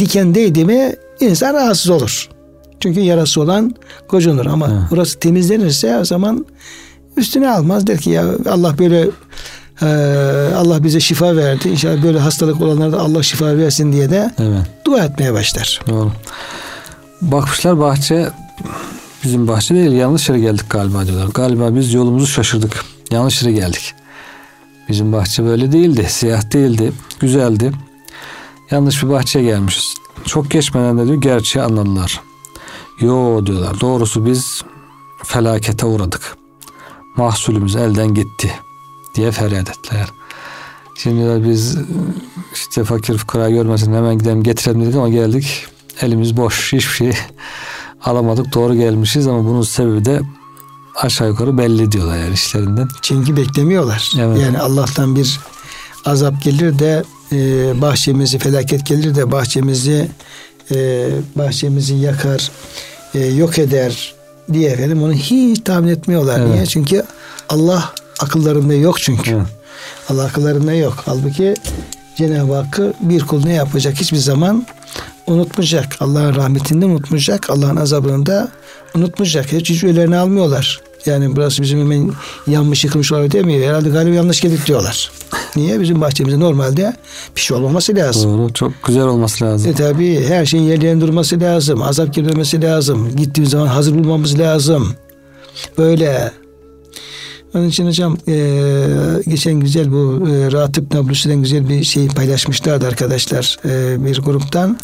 [0.00, 2.28] diken değdi mi insan rahatsız olur.
[2.80, 3.74] Çünkü yarası olan
[4.08, 4.88] gocunur ama Hı.
[4.92, 6.46] orası temizlenirse o zaman
[7.16, 9.08] üstüne almaz der ki ya Allah böyle
[9.82, 9.86] e,
[10.56, 11.68] Allah bize şifa verdi.
[11.68, 14.66] İnşallah böyle hastalık olanlara da Allah şifa versin diye de Evet.
[14.84, 15.80] dua etmeye başlar.
[15.88, 16.12] Doğru.
[17.22, 18.28] Bakmışlar bahçe
[19.24, 21.28] bizim bahçe değil yanlış yere geldik galiba diyorlar.
[21.34, 22.84] Galiba biz yolumuzu şaşırdık.
[23.10, 23.94] Yanlış yere geldik.
[24.88, 26.06] Bizim bahçe böyle değildi.
[26.08, 26.92] Siyah değildi.
[27.20, 27.72] Güzeldi.
[28.70, 29.94] Yanlış bir bahçeye gelmişiz.
[30.24, 32.20] Çok geçmeden de diyor gerçeği anladılar.
[33.00, 33.80] Yo diyorlar.
[33.80, 34.62] Doğrusu biz
[35.24, 36.36] felakete uğradık.
[37.16, 38.52] Mahsulümüz elden gitti
[39.14, 40.08] diye feryat ettiler.
[40.94, 41.78] Şimdi diyorlar biz
[42.54, 45.66] işte fakir fukara görmesin hemen gidelim getirelim dedik ama geldik
[46.00, 47.12] elimiz boş hiçbir şey
[48.04, 50.20] alamadık doğru gelmişiz ama bunun sebebi de
[50.96, 52.88] aşağı yukarı belli diyorlar yani işlerinden.
[53.02, 54.12] Çünkü beklemiyorlar.
[54.20, 54.38] Evet.
[54.40, 55.40] Yani Allah'tan bir
[56.04, 57.36] azap gelir de e,
[57.80, 60.08] bahçemizi felaket gelir de bahçemizi
[60.70, 62.50] e, bahçemizi yakar,
[63.14, 64.14] e, yok eder
[64.52, 66.40] diye efendim onu hiç tahmin etmiyorlar.
[66.40, 66.54] Evet.
[66.54, 66.66] Niye?
[66.66, 67.04] Çünkü
[67.48, 69.30] Allah akıllarında yok çünkü.
[69.30, 69.46] Evet.
[70.08, 70.94] Allah akıllarında yok.
[71.04, 71.54] Halbuki
[72.16, 74.66] Cenab-ı Hakk'ı bir kul ne yapacak hiçbir zaman
[75.32, 75.96] unutmayacak.
[76.00, 77.50] Allah'ın rahmetini de unutmayacak.
[77.50, 78.48] Allah'ın azabını da
[78.94, 79.52] unutmayacak.
[79.52, 80.80] Hiç hiç ölerini almıyorlar.
[81.06, 82.10] Yani burası bizim hemen
[82.46, 83.68] yanmış yıkılmış olabilir demiyor.
[83.68, 85.10] Herhalde galiba yanlış geldik diyorlar.
[85.56, 85.80] Niye?
[85.80, 86.96] Bizim bahçemizde normalde
[87.36, 88.38] bir şey olmaması lazım.
[88.38, 89.70] Doğru çok güzel olması lazım.
[89.70, 91.82] E tabi her şeyin yerlerine durması lazım.
[91.82, 93.16] Azap girmemesi lazım.
[93.16, 94.94] Gittiğimiz zaman hazır bulmamız lazım.
[95.78, 96.32] Böyle.
[97.54, 98.34] Onun için hocam e,
[99.26, 104.78] geçen güzel bu e, Ratip Nablusi'den güzel bir şey paylaşmışlardı arkadaşlar e, bir gruptan.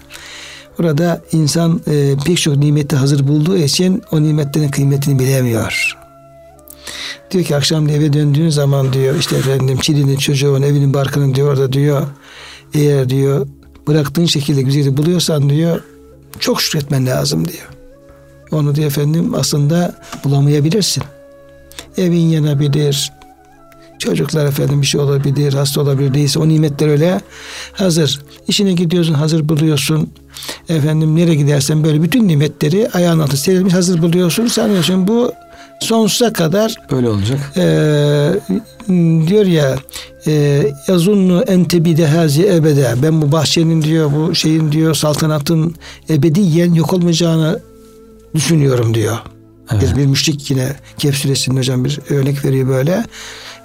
[0.80, 5.96] Orada insan e, pek çok nimeti hazır bulduğu için o nimetlerin kıymetini bilemiyor.
[7.30, 11.72] Diyor ki akşam eve döndüğün zaman diyor işte efendim çilinin çocuğun evinin barkının diyor orada
[11.72, 12.06] diyor
[12.74, 13.46] eğer diyor
[13.88, 15.80] bıraktığın şekilde güzeli buluyorsan diyor
[16.38, 17.68] çok şükretmen lazım diyor.
[18.52, 21.02] Onu diyor efendim aslında bulamayabilirsin.
[21.96, 23.12] Evin yanabilir.
[23.98, 27.20] Çocuklar efendim bir şey olabilir, hasta olabilir değilse o nimetler öyle
[27.72, 28.22] hazır.
[28.48, 30.10] İşine gidiyorsun hazır buluyorsun.
[30.68, 34.46] Efendim nereye gidersen böyle bütün nimetleri ayağın altı serilmiş hazır buluyorsun.
[34.46, 35.32] Sanıyorsun bu
[35.80, 37.38] sonsuza kadar Böyle olacak.
[37.56, 37.62] e,
[39.26, 39.76] diyor ya
[40.26, 45.74] e, yazunnu entebide hazi ebede ben bu bahçenin diyor bu şeyin diyor saltanatın
[46.10, 47.60] ebediyen yok olmayacağını
[48.34, 49.18] düşünüyorum diyor.
[49.72, 49.82] Evet.
[49.82, 53.04] Bir, bir müşrik yine Kehf suresinde hocam bir örnek veriyor böyle.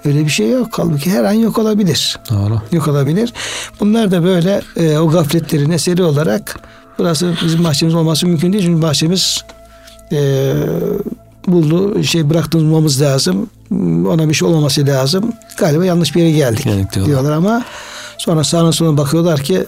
[0.04, 0.68] Öyle bir şey yok.
[0.72, 2.18] Halbuki her an yok olabilir.
[2.30, 2.60] Doğru.
[2.72, 3.32] Yok olabilir.
[3.80, 6.60] Bunlar da böyle e, o gafletlerin eseri olarak
[6.98, 8.64] burası bizim bahçemiz olması mümkün değil.
[8.64, 9.44] Çünkü bahçemiz
[10.12, 10.52] e,
[11.48, 13.50] buldu şey bıraktırmamız lazım.
[14.08, 15.32] Ona bir şey olmaması lazım.
[15.56, 17.06] Galiba yanlış bir yere geldik, Geldik diyorlar.
[17.06, 17.64] diyorlar ama
[18.18, 19.64] sonra sağına soluna bakıyorlar ki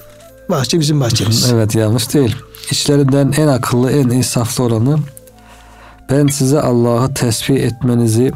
[0.50, 1.50] bahçe bizim bahçemiz.
[1.54, 2.36] Evet yanlış değil.
[2.70, 4.98] İçlerinden en akıllı, en insaflı olanı
[6.10, 8.32] ben size Allah'ı tesbih etmenizi,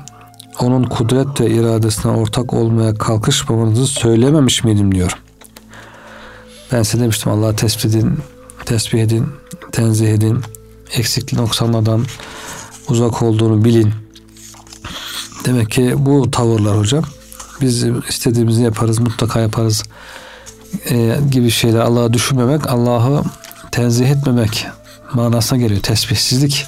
[0.63, 5.19] onun kudret ve iradesine ortak olmaya kalkışmamanızı söylememiş miydim diyor.
[6.73, 8.19] Ben size demiştim Allah'ı tesbih edin,
[8.67, 9.27] tesbih edin,
[9.73, 10.41] tenzih edin,
[10.97, 12.05] eksikli noksanlardan
[12.89, 13.93] uzak olduğunu bilin.
[15.45, 17.05] Demek ki bu tavırlar hocam.
[17.61, 19.83] Biz istediğimizi yaparız, mutlaka yaparız
[20.91, 23.23] e, gibi şeyler Allah'ı düşünmemek, Allah'ı
[23.73, 24.67] tenzih etmemek
[25.15, 25.81] manasına geliyor.
[25.81, 26.67] Tesbihsizlik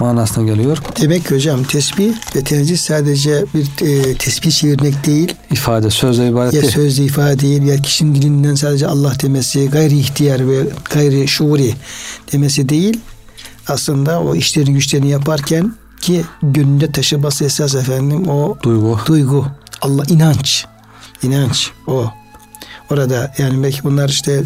[0.00, 0.78] manasına geliyor.
[1.00, 5.34] Demek ki hocam tesbih ve tenzih sadece bir e, tesbih çevirmek değil.
[5.50, 6.72] İfade, sözle ibaret Ya değil.
[6.72, 10.60] sözle ifade değil ya kişinin dilinden sadece Allah demesi, gayri ihtiyar ve
[10.94, 11.74] gayri şuuri
[12.32, 13.00] demesi değil.
[13.68, 18.98] Aslında o işlerini güçlerini yaparken ki gönlünde taşıması esas efendim o Duygu.
[19.06, 19.46] duygu,
[19.82, 20.64] Allah inanç,
[21.22, 22.06] inanç o.
[22.90, 24.42] Orada yani belki bunlar işte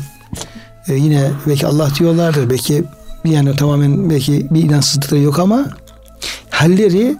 [0.89, 2.85] e, yine belki Allah diyorlardır belki
[3.31, 5.67] yani tamamen belki bir inançsızlıkları yok ama
[6.51, 7.17] halleri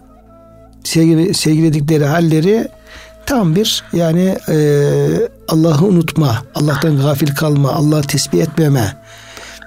[0.85, 2.69] sevgili, sevgiledikleri halleri
[3.27, 4.59] tam bir yani e,
[5.49, 8.97] Allah'ı unutma, Allah'tan gafil kalma, Allah'ı tesbih etmeme,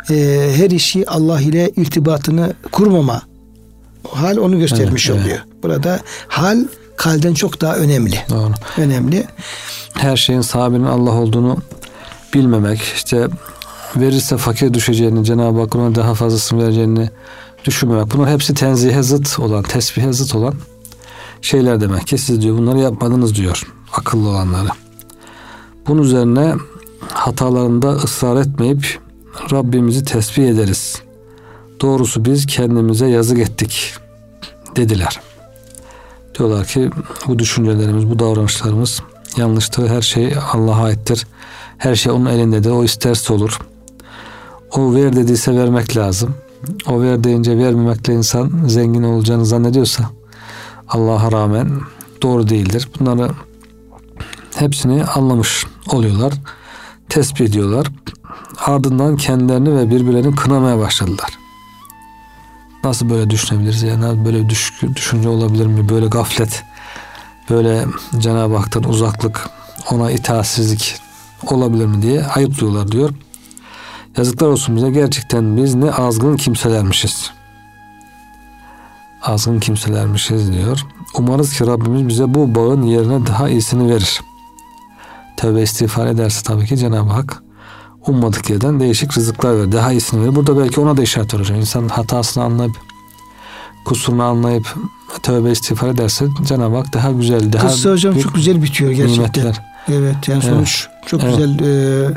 [0.10, 0.15] e,
[0.56, 3.21] her işi Allah ile irtibatını kurmama.
[4.12, 5.25] Hal onu göstermiş Evet, evet.
[5.25, 5.45] oluyor.
[5.63, 6.65] Burada hal
[6.97, 8.15] kalden çok daha önemli.
[8.30, 8.52] Doğru.
[8.78, 9.28] Önemli.
[9.93, 11.58] Her şeyin sahibinin Allah olduğunu
[12.34, 13.28] bilmemek, işte
[13.95, 17.10] verirse fakir düşeceğini, Cenab-ı Hakk'ın ona daha fazlasını vereceğini
[17.65, 18.13] düşünmemek.
[18.13, 20.54] Bunlar hepsi tenzihe zıt olan, tesbihe zıt olan
[21.41, 22.17] şeyler demek ki.
[22.17, 24.69] Siz diyor bunları yapmadınız diyor akıllı olanları.
[25.88, 26.56] Bunun üzerine
[27.13, 28.99] hatalarında ısrar etmeyip
[29.52, 31.02] Rabbimizi tesbih ederiz.
[31.82, 33.93] Doğrusu biz kendimize yazık ettik
[34.75, 35.19] dediler.
[36.38, 36.89] Diyorlar ki
[37.28, 39.02] bu düşüncelerimiz, bu davranışlarımız
[39.38, 39.88] yanlıştır.
[39.88, 41.28] Her şey Allah'a aittir.
[41.78, 42.69] Her şey onun elindedir.
[42.69, 43.60] O isterse olur.
[44.71, 46.36] O ver dediyse vermek lazım.
[46.88, 50.03] O ver deyince vermemekle insan zengin olacağını zannediyorsa
[50.88, 51.69] Allah'a rağmen
[52.21, 52.89] doğru değildir.
[52.99, 53.29] Bunları
[54.55, 56.34] hepsini anlamış oluyorlar.
[57.10, 57.88] Tespit ediyorlar.
[58.65, 61.39] Ardından kendilerini ve birbirlerini kınamaya başladılar.
[62.84, 63.84] Nasıl böyle düşünebiliriz?
[63.84, 65.89] Yani böyle bir düşünce olabilir mi?
[65.89, 66.63] Böyle gaflet,
[67.49, 67.86] böyle
[68.19, 69.49] Cenab-ı Hak'tan uzaklık,
[69.91, 70.95] ona itaatsizlik
[71.47, 73.10] olabilir mi diye ayıplıyorlar diyor.
[74.19, 77.32] Yazıklar olsun bize gerçekten biz ne azgın kimselermişiz.
[79.21, 80.86] Azgın kimselermişiz diyor.
[81.13, 84.21] Umarız ki Rabbimiz bize bu bağın yerine daha iyisini verir.
[85.38, 87.43] Tövbe istiğfar ederse tabii ki Cenab-ı Hak
[88.08, 89.71] ummadık yerden değişik rızıklar verir.
[89.71, 90.36] Daha iyisini verir.
[90.36, 91.58] Burada belki ona da işaret olacak.
[91.58, 92.75] İnsan hatasını anlayıp
[93.86, 94.75] kusurunu anlayıp
[95.23, 99.43] tövbe istiğfar ederse Cenab-ı Hak daha güzel, daha Kıssa hocam çok güzel bitiyor gerçekten.
[99.43, 99.65] Nimetler.
[99.88, 101.08] Evet yani sonuç evet.
[101.08, 101.38] çok evet.
[101.38, 102.13] güzel e,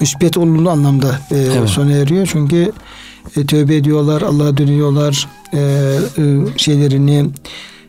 [0.00, 1.68] müspet olumlu anlamda e, evet.
[1.68, 2.28] sona eriyor.
[2.32, 2.72] Çünkü
[3.36, 7.30] e, tövbe ediyorlar, Allah'a dönüyorlar, e, e, şeylerini,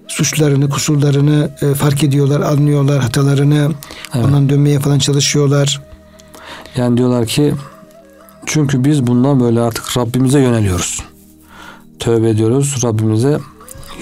[0.07, 3.71] suçlarını, kusurlarını e, fark ediyorlar, anlıyorlar, hatalarını
[4.15, 4.25] evet.
[4.25, 5.81] ondan dönmeye falan çalışıyorlar.
[6.75, 7.53] Yani diyorlar ki
[8.45, 11.03] çünkü biz bundan böyle artık Rabbimize yöneliyoruz.
[11.99, 13.39] Tövbe ediyoruz, Rabbimize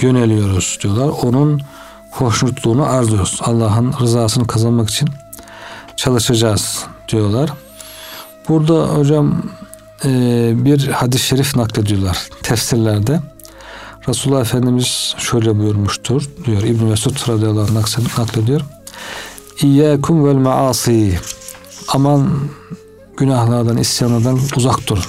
[0.01, 1.09] yöneliyoruz diyorlar.
[1.23, 1.61] Onun
[2.11, 3.39] hoşnutluğunu arzuluyoruz.
[3.43, 5.09] Allah'ın rızasını kazanmak için
[5.97, 7.49] çalışacağız diyorlar.
[8.49, 9.43] Burada hocam
[10.05, 10.09] e,
[10.65, 13.19] bir hadis-i şerif naklediyorlar tefsirlerde.
[14.07, 18.61] Resulullah Efendimiz şöyle buyurmuştur diyor İbn Mesud radıyallahu anh naklediyor.
[19.61, 21.19] İyyâkum vel maasi
[21.87, 22.29] aman
[23.17, 25.03] günahlardan isyanlardan uzak durun.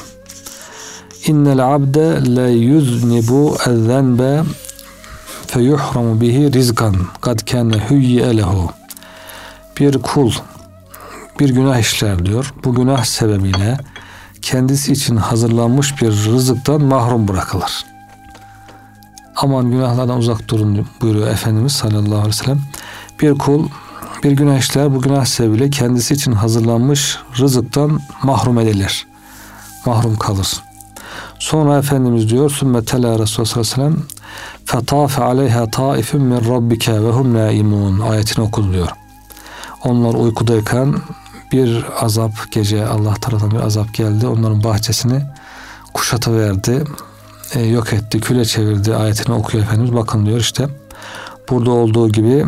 [1.27, 4.43] İnnel abde le yuznibu ezzenbe
[5.47, 8.71] feyuhramu bihi rizkan kad kâne hüyye lehu.
[9.81, 10.33] Bir kul
[11.41, 12.55] bir günah işler diyor.
[12.65, 13.79] Bu günah sebebiyle
[14.43, 17.85] kendisi için hazırlanmış bir rızıktan mahrum bırakılır.
[19.37, 22.61] Aman günahlardan uzak durun buyuruyor Efendimiz sallallahu aleyhi ve sellem.
[23.21, 23.69] Bir kul
[24.25, 29.07] bir günah işler bu günah sebebiyle kendisi için hazırlanmış rızıktan mahrum edilir.
[29.87, 30.63] Mahrum kalır.
[31.39, 34.07] Sonra Efendimiz diyor sümme tela Resulullah sallallahu aleyhi ve sellem
[34.65, 38.89] fetafe aleyha taifun min rabbike ve hum naimun ayetini okudu diyor.
[39.85, 40.95] Onlar uykudayken
[41.53, 44.27] bir azap gece Allah tarafından bir azap geldi.
[44.27, 45.23] Onların bahçesini
[45.95, 46.85] kuşatı verdi.
[47.55, 49.95] E, yok etti, küle çevirdi ayetini okuyor Efendimiz.
[49.95, 50.69] Bakın diyor işte
[51.51, 52.47] burada olduğu gibi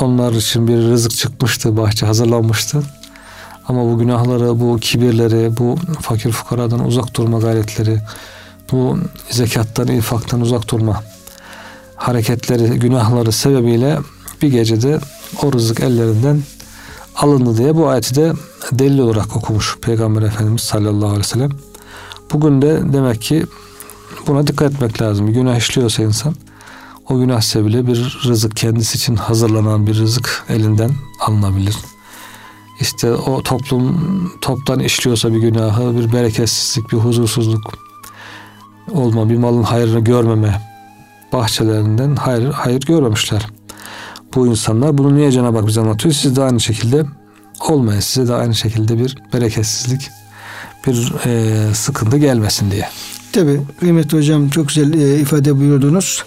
[0.00, 2.82] onlar için bir rızık çıkmıştı, bahçe hazırlanmıştı.
[3.68, 8.00] Ama bu günahları, bu kibirleri, bu fakir fukaradan uzak durma gayretleri,
[8.72, 8.98] bu
[9.30, 11.02] zekattan, infaktan uzak durma
[11.96, 13.98] hareketleri, günahları sebebiyle
[14.42, 14.98] bir gecede
[15.42, 16.42] o rızık ellerinden
[17.16, 18.32] alındı diye bu ayeti de
[18.72, 21.50] delil olarak okumuş Peygamber Efendimiz sallallahu aleyhi ve sellem.
[22.32, 23.46] Bugün de demek ki
[24.26, 25.26] buna dikkat etmek lazım.
[25.26, 26.34] Bir günah işliyorsa insan
[27.08, 31.76] o günah sebebiyle bir rızık kendisi için hazırlanan bir rızık elinden alınabilir.
[32.80, 37.74] İşte o toplum toptan işliyorsa bir günahı, bir bereketsizlik, bir huzursuzluk
[38.92, 40.62] olma, bir malın hayrını görmeme
[41.32, 43.46] bahçelerinden hayır, hayır görmemişler
[44.36, 44.98] bu insanlar.
[44.98, 46.14] Bunu niye Cenab-ı Hak bize anlatıyor?
[46.14, 47.04] Siz de aynı şekilde
[47.68, 48.00] olmayın.
[48.00, 50.10] Size de aynı şekilde bir bereketsizlik,
[50.86, 52.88] bir e, sıkıntı gelmesin diye.
[53.32, 56.24] Tabi kıymetli hocam çok güzel e, ifade buyurdunuz.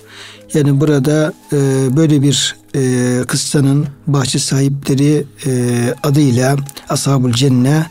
[0.54, 1.58] Yani burada e,
[1.98, 5.52] böyle bir e, kıssanın bahçe sahipleri e,
[6.04, 6.56] adıyla
[6.90, 7.86] Ashabul Cenne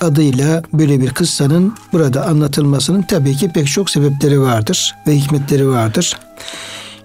[0.00, 6.16] adıyla böyle bir kıssanın burada anlatılmasının tabii ki pek çok sebepleri vardır ve hikmetleri vardır.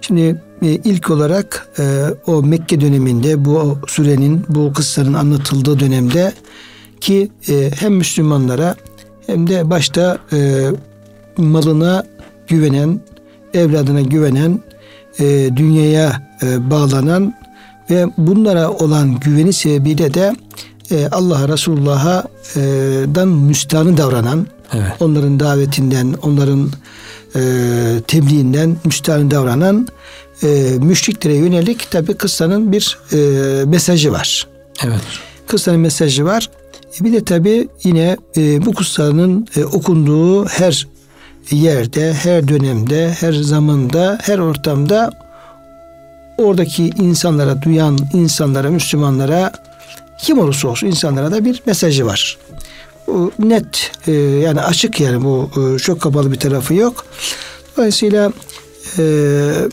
[0.00, 6.32] Şimdi ilk olarak e, o Mekke döneminde bu sürenin bu kıssanın anlatıldığı dönemde
[7.00, 8.74] ki e, hem Müslümanlara
[9.26, 10.18] hem de başta
[11.36, 12.04] malına
[12.48, 13.00] güvenen,
[13.54, 14.60] evladına güvenen,
[15.56, 17.34] dünyaya bağlanan
[17.90, 20.36] ve bunlara olan güveni sebebiyle de
[21.12, 24.92] Allah Resulullah'dan müstahını davranan, evet.
[25.00, 26.70] onların davetinden, onların
[27.36, 27.40] e,
[28.06, 29.88] tebliğinden müstahını davranan
[30.42, 30.46] e,
[30.78, 33.16] müşriklere yönelik tabi kıssanın bir e,
[33.64, 34.46] mesajı var.
[34.84, 35.00] Evet.
[35.46, 36.50] Kıssanın mesajı var.
[37.00, 40.86] E, bir de tabi yine e, bu kıssanın e, okunduğu her
[41.50, 45.10] yerde, her dönemde, her zamanda, her ortamda
[46.38, 49.52] oradaki insanlara, duyan insanlara, Müslümanlara
[50.18, 52.38] kim olursa olsun insanlara da bir mesajı var.
[53.06, 57.06] Bu net e, yani açık yani bu e, çok kapalı bir tarafı yok.
[57.76, 58.32] Dolayısıyla
[58.98, 59.02] e,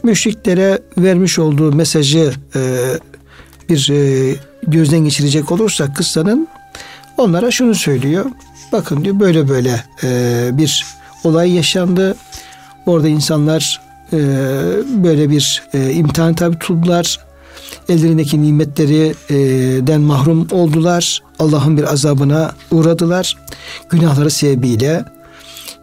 [0.04, 2.62] müşriklere vermiş olduğu mesajı e,
[3.70, 4.36] bir e,
[4.68, 6.48] gözden geçirecek olursak kıssanın
[7.18, 8.26] onlara şunu söylüyor.
[8.72, 10.86] Bakın diyor böyle böyle e, bir
[11.24, 12.16] olay yaşandı.
[12.86, 13.82] Orada insanlar
[15.04, 17.20] böyle bir imtihan tabi tutuldular.
[17.90, 21.24] Ellerindeki nimetlerden mahrum oldular.
[21.40, 23.38] Allah'ın bir azabına uğradılar.
[23.90, 25.06] Günahları sebebiyle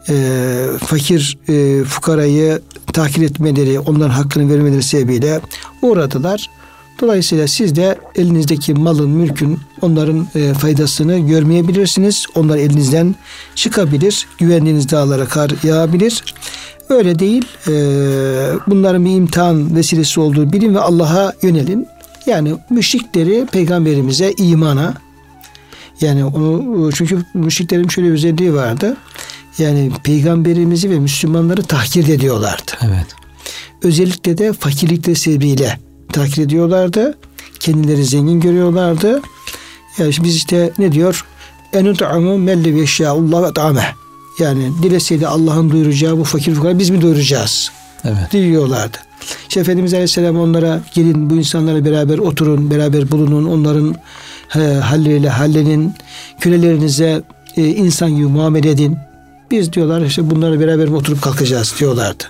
[0.08, 2.60] e, fakir e, fukarayı
[2.92, 5.40] takip etmeleri, onların hakkını vermeleri sebebiyle
[5.82, 6.50] uğradılar.
[7.00, 12.26] Dolayısıyla siz de elinizdeki malın, mülkün, onların e, faydasını görmeyebilirsiniz.
[12.34, 13.14] Onlar elinizden
[13.54, 14.26] çıkabilir.
[14.38, 16.24] Güvendiğiniz dağlara kar yağabilir.
[16.88, 17.44] Öyle değil.
[17.68, 17.72] E,
[18.66, 21.86] bunların bir imtihan vesilesi olduğu bilin ve Allah'a yönelin.
[22.26, 24.94] Yani müşrikleri peygamberimize imana
[26.00, 28.96] yani onu çünkü müşriklerin şöyle bir özelliği vardı.
[29.58, 32.72] Yani peygamberimizi ve Müslümanları tahkir ediyorlardı.
[32.82, 33.06] Evet.
[33.82, 35.78] Özellikle de fakirlikleri sebebiyle
[36.12, 37.18] tahkir ediyorlardı.
[37.60, 39.22] Kendileri zengin görüyorlardı.
[39.98, 41.24] Yani biz işte ne diyor?
[41.72, 43.94] Enut'amu melli ve eşya'ullah ve ta'ame.
[44.38, 47.70] Yani dileseydi Allah'ın duyuracağı bu fakir fukara biz mi doyuracağız?
[48.04, 48.32] Evet.
[48.32, 48.96] Diyorlardı.
[49.48, 53.94] İşte Efendimiz Aleyhisselam onlara gelin bu insanlarla beraber oturun, beraber bulunun, onların
[54.48, 55.94] he, halleriyle hallenin,
[56.40, 57.22] kölelerinize
[57.56, 58.96] e, insan gibi muamele edin.
[59.54, 62.24] Biz diyorlar işte bunlarla beraber mi oturup kalkacağız diyorlardı.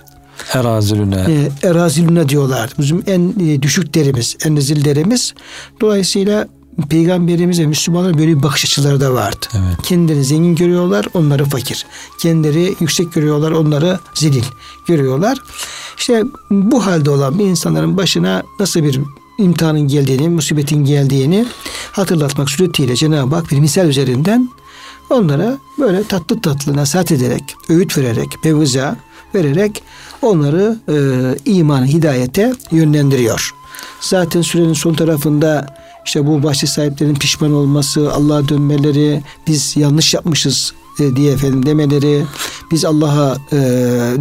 [0.53, 1.27] Erazilüne.
[1.29, 2.71] E, erazilüne diyorlar.
[2.79, 5.35] Bizim en e, düşük derimiz, en rezil derimiz.
[5.81, 6.49] Dolayısıyla
[6.89, 9.47] Peygamberimiz ve Müslümanlar böyle bir bakış açıları da vardı.
[9.55, 9.83] Evet.
[9.83, 11.87] Kendileri zengin görüyorlar, onları fakir.
[12.21, 14.45] Kendileri yüksek görüyorlar, onları zelil
[14.87, 15.39] görüyorlar.
[15.99, 19.01] İşte bu halde olan insanların başına nasıl bir
[19.39, 21.47] imtihanın geldiğini, musibetin geldiğini
[21.93, 24.49] hatırlatmak suretiyle Cenab-ı Hak bir misal üzerinden
[25.11, 28.97] onlara böyle tatlı tatlı nasihat ederek, öğüt vererek, mevza
[29.35, 29.83] vererek
[30.23, 30.97] onları e,
[31.51, 33.55] imanı, hidayete yönlendiriyor.
[34.01, 35.67] Zaten sürenin son tarafında
[36.07, 42.25] işte bu bahçe sahiplerinin pişman olması, Allah'a dönmeleri, biz yanlış yapmışız e, diye efendim demeleri,
[42.71, 43.57] biz Allah'a e,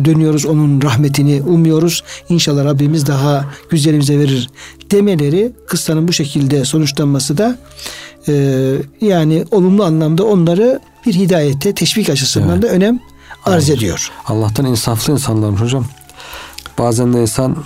[0.05, 2.03] dönüyoruz, onun rahmetini umuyoruz.
[2.29, 4.49] İnşallah Rabbimiz daha güzelimize verir
[4.91, 7.57] demeleri, kıssanın bu şekilde sonuçlanması da
[8.27, 8.33] e,
[9.01, 12.63] yani olumlu anlamda onları bir hidayete teşvik açısından evet.
[12.63, 12.99] da önem
[13.45, 13.77] arz Aynen.
[13.77, 14.11] ediyor.
[14.25, 15.85] Allah'tan insaflı insanlarmış hocam.
[16.77, 17.57] Bazen de insan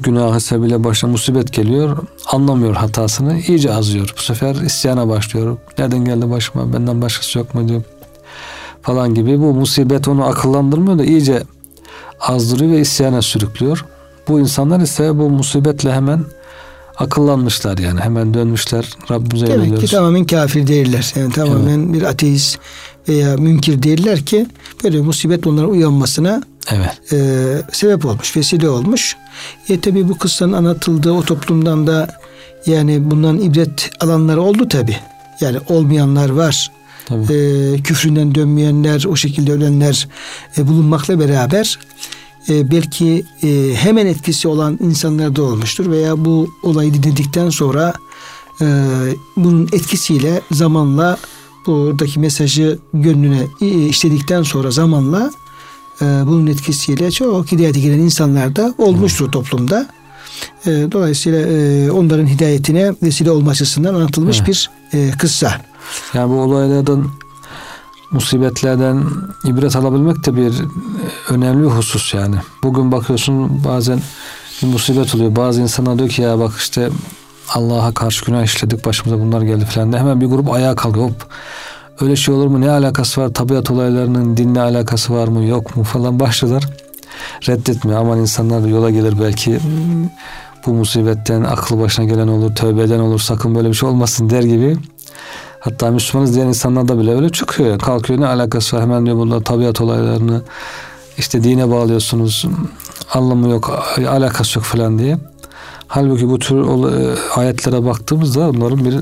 [0.00, 1.98] günahı sebebiyle başına musibet geliyor.
[2.26, 3.40] Anlamıyor hatasını.
[3.40, 4.14] iyice azıyor.
[4.18, 5.56] Bu sefer isyana başlıyor.
[5.78, 6.72] Nereden geldi başıma?
[6.72, 7.82] Benden başkası yok mu diyor.
[8.82, 9.40] Falan gibi.
[9.40, 11.42] Bu musibet onu akıllandırmıyor da iyice
[12.20, 13.84] azdırıyor ve isyana sürüklüyor.
[14.28, 16.24] Bu insanlar ise bu musibetle hemen
[16.98, 18.00] akıllanmışlar yani.
[18.00, 18.90] Hemen dönmüşler.
[19.10, 19.90] Rabbimize Demek yöneliyoruz.
[19.90, 21.12] ki tamamen kafir değiller.
[21.16, 22.58] Yani tamamen bir ateist
[23.08, 24.46] veya münkir değiller ki
[24.84, 27.12] böyle musibet onların uyanmasına Evet.
[27.12, 27.16] e,
[27.72, 29.16] sebep olmuş, vesile olmuş.
[29.68, 32.08] E tabi bu kıssanın anlatıldığı o toplumdan da
[32.66, 34.96] yani bundan ibret alanlar oldu tabi.
[35.40, 36.70] Yani olmayanlar var.
[37.06, 37.32] Tabii.
[37.32, 40.08] E, küfründen dönmeyenler, o şekilde ölenler
[40.58, 41.78] e, bulunmakla beraber
[42.48, 47.92] e, belki e, hemen etkisi olan insanlar da olmuştur veya bu olayı dinledikten sonra
[48.60, 48.66] e,
[49.36, 51.18] bunun etkisiyle zamanla
[51.66, 55.30] buradaki mesajı gönlüne e, işledikten sonra zamanla
[56.00, 59.86] e, bunun etkisiyle çok hidayete giren insanlar da olmuştur toplumda.
[60.66, 64.48] E, dolayısıyla e, onların hidayetine vesile olma açısından anlatılmış Evet.
[64.48, 65.60] bir e, kıssa.
[66.14, 67.06] Yani bu olaylardan
[68.10, 69.04] musibetlerden
[69.44, 70.64] ibret alabilmek de bir e,
[71.28, 72.36] önemli husus yani.
[72.62, 74.00] Bugün bakıyorsun bazen
[74.62, 75.36] bir musibet oluyor.
[75.36, 76.88] Bazı insanlar diyor ki ya bak işte
[77.48, 81.06] Allah'a karşı günah işledik başımıza bunlar geldi falan de hemen bir grup ayağa kalkıyor.
[81.06, 81.26] Hop
[82.00, 82.60] öyle şey olur mu?
[82.60, 83.34] Ne alakası var?
[83.34, 85.44] Tabiat olaylarının dinle alakası var mı?
[85.44, 85.84] Yok mu?
[85.84, 86.64] Falan başladılar.
[87.48, 88.00] Reddetmiyor.
[88.00, 89.58] Aman insanlar yola gelir belki
[90.66, 94.76] bu musibetten aklı başına gelen olur, tövbeden olur, sakın böyle bir şey olmasın der gibi.
[95.66, 97.78] Hatta Müslümanız diyen insanlarda bile öyle çıkıyor.
[97.78, 100.42] Kalkıyor ne alakası var hemen diyor bunlar tabiat olaylarını
[101.18, 102.44] işte dine bağlıyorsunuz
[103.12, 105.18] anlamı yok alakası yok falan diye.
[105.86, 108.94] Halbuki bu tür e, ayetlere baktığımızda onların bir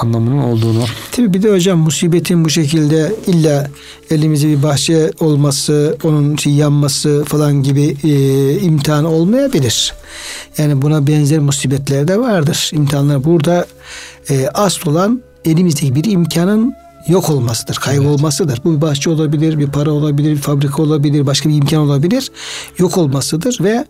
[0.00, 3.70] anlamının olduğunu Tabii bir de hocam musibetin bu şekilde illa
[4.10, 9.94] elimizde bir bahçe olması, onun şey yanması falan gibi e, imtihan olmayabilir.
[10.58, 12.70] Yani buna benzer musibetler de vardır.
[12.72, 13.66] İmtihanlar burada
[14.30, 16.74] e, asıl olan elimizdeki bir imkanın
[17.08, 18.60] yok olmasıdır, kaybolmasıdır.
[18.64, 22.30] Bu bir bahçe olabilir, bir para olabilir, bir fabrika olabilir, başka bir imkan olabilir.
[22.78, 23.84] Yok olmasıdır ve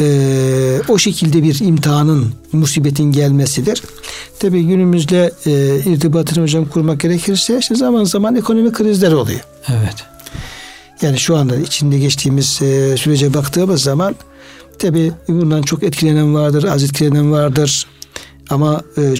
[0.00, 3.82] e, o şekilde bir imtihanın, musibetin gelmesidir.
[4.38, 9.40] Tabii günümüzde e, irtibatını hocam kurmak gerekirse işte zaman zaman ekonomik krizler oluyor.
[9.68, 10.04] evet
[11.02, 14.14] Yani şu anda içinde geçtiğimiz e, sürece baktığımız zaman
[14.78, 17.86] tabi bundan çok etkilenen vardır, az etkilenen vardır.
[18.50, 19.14] Ama e,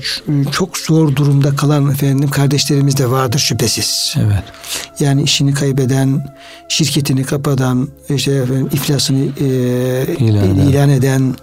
[0.50, 4.14] çok zor durumda kalan efendim kardeşlerimiz de vardır şüphesiz.
[4.18, 4.44] Evet.
[5.00, 6.36] Yani işini kaybeden,
[6.68, 9.46] şirketini kapatan, işte efendim iflasını e,
[10.18, 10.68] ilan, eden.
[10.68, 11.34] ilan eden,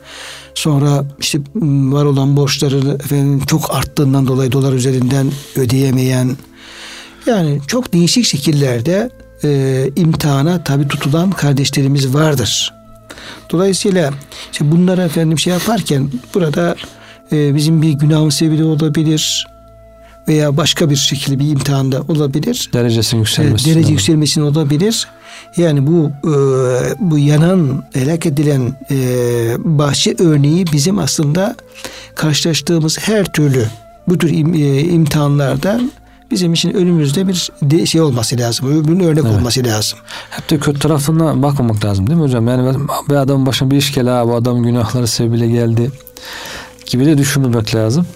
[0.55, 6.37] sonra işte var olan borçları efendim çok arttığından dolayı dolar üzerinden ödeyemeyen,
[7.25, 9.09] yani çok değişik şekillerde
[9.43, 12.73] e, imtihana tabi tutulan kardeşlerimiz vardır.
[13.51, 14.13] Dolayısıyla
[14.51, 16.75] işte bunlara efendim şey yaparken burada
[17.31, 19.47] e, bizim bir günahımız sebebi olabilir
[20.27, 22.69] veya başka bir şekilde bir imtihanda olabilir.
[22.73, 23.71] Derecesinin yükselmesi.
[23.71, 25.07] E, derece yükselmesinin olabilir.
[25.57, 26.33] Yani bu e,
[26.99, 28.97] bu yanan, helak edilen e,
[29.59, 31.55] bahçe örneği bizim aslında
[32.15, 33.65] karşılaştığımız her türlü
[34.07, 35.91] bu tür im, e, imtihanlardan
[36.31, 38.67] bizim için önümüzde bir de şey olması lazım.
[38.67, 39.37] Öbürünün örnek evet.
[39.37, 39.99] olması lazım.
[40.29, 42.47] Hep de kötü tarafına bakmamak lazım değil mi hocam?
[42.47, 44.27] Yani bir adamın başına bir iş geldi.
[44.27, 45.91] Bu adam günahları sebebiyle geldi
[46.87, 48.07] gibi de düşünmek lazım.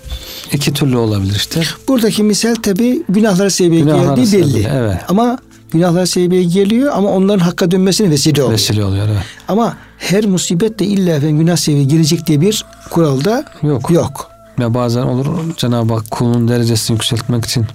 [0.53, 1.61] İki türlü olabilir işte.
[1.88, 4.67] Buradaki misal tabi günahları sebebiyle geldiği belli.
[4.74, 4.97] Evet.
[5.07, 5.38] Ama
[5.72, 8.53] günahlar sebebiyle geliyor ama onların hakka dönmesine vesile oluyor.
[8.53, 9.24] Vesile oluyor evet.
[9.47, 13.91] Ama her musibet de illa efendim günah sebebiyle gelecek diye bir kuralda yok.
[13.91, 14.32] yok.
[14.59, 17.65] Ya bazen olur Cenab-ı Hak kulun derecesini yükseltmek için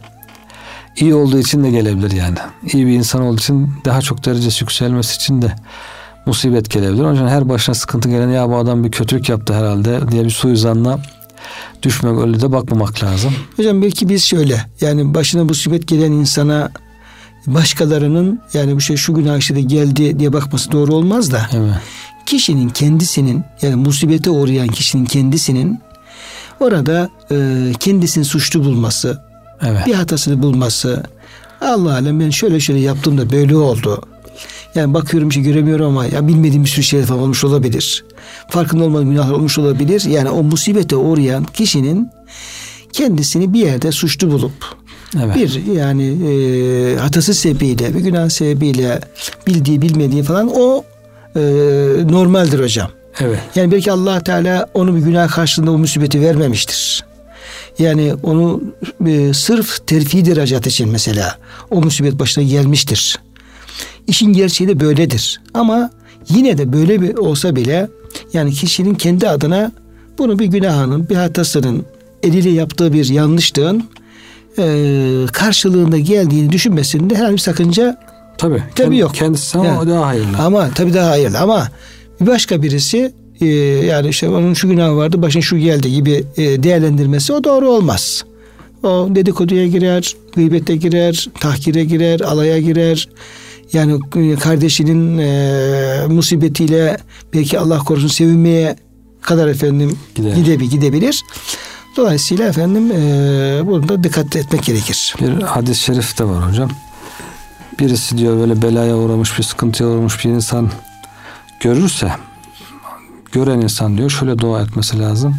[0.97, 2.37] iyi olduğu için de gelebilir yani.
[2.73, 5.53] İyi bir insan olduğu için daha çok derecesi yükselmesi için de
[6.27, 7.03] musibet gelebilir.
[7.03, 10.31] Onun için her başına sıkıntı gelen ya bu adam bir kötülük yaptı herhalde diye bir
[10.31, 10.99] suizanla
[11.83, 13.33] düşmek öyle de bakmamak lazım.
[13.57, 16.71] Hocam belki biz şöyle yani başına musibet gelen insana
[17.47, 21.47] başkalarının yani bu şey şu günah işte de geldi diye bakması doğru olmaz da.
[21.53, 21.75] Evet.
[22.27, 25.81] Kişinin kendisinin yani musibete uğrayan kişinin kendisinin
[26.61, 27.37] orada e,
[27.81, 29.23] kendisini suçlu bulması,
[29.63, 29.87] evet.
[29.87, 31.03] bir hatasını bulması.
[31.61, 34.03] Allah alem ben şöyle şöyle yaptım da böyle oldu.
[34.77, 38.05] Yani bakıyorum şey göremiyorum ama ya bilmediğim bir sürü şey falan olmuş olabilir.
[38.49, 40.05] Farkında olmadığım günahlar olmuş olabilir.
[40.05, 42.11] Yani o musibete uğrayan kişinin
[42.93, 44.77] kendisini bir yerde suçlu bulup
[45.25, 45.37] Evet.
[45.37, 49.01] Bir yani e, hatası sebebiyle, bir günah sebebiyle
[49.47, 50.85] bildiği bilmediği falan o
[51.37, 51.41] e,
[52.09, 52.91] normaldir hocam.
[53.21, 53.39] Evet.
[53.55, 57.05] Yani belki Allah Teala onu bir günah karşılığında o musibeti vermemiştir.
[57.79, 58.63] Yani onu
[59.07, 61.39] e, sırf terfi derecat için mesela
[61.71, 63.19] o musibet başına gelmiştir.
[64.07, 65.41] İşin gerçeği de böyledir.
[65.55, 65.91] Ama
[66.29, 67.89] yine de böyle bir olsa bile
[68.33, 69.73] yani kişinin kendi adına
[70.19, 71.85] bunu bir günahının, bir hatasının
[72.23, 73.85] eliyle yaptığı bir yanlışlığın
[74.59, 78.01] e, karşılığında geldiğini düşünmesinde herhangi bir sakınca
[78.39, 79.15] tabii, tabii kend, yok.
[79.15, 80.39] Kendisi ama yani, daha hayırlı.
[80.39, 81.69] Ama tabii daha hayırlı ama
[82.21, 83.47] bir başka birisi e,
[83.87, 88.25] yani işte onun şu günahı vardı başına şu geldi gibi e, değerlendirmesi o doğru olmaz.
[88.83, 93.09] O dedikoduya girer, gıybete girer, tahkire girer, alaya girer.
[93.73, 96.97] Yani e, kardeşinin e, musibetiyle
[97.35, 98.77] belki Allah korusun sevinmeye
[99.21, 100.35] kadar efendim Gider.
[100.37, 101.23] gidebilir, gidebilir.
[101.97, 105.15] Dolayısıyla efendim e, burada dikkat etmek gerekir.
[105.21, 106.71] Bir hadis-i şerif de var hocam.
[107.81, 110.71] Birisi diyor böyle belaya uğramış bir sıkıntıya uğramış bir insan
[111.61, 112.13] görürse
[113.33, 115.37] gören insan diyor şöyle dua etmesi lazım.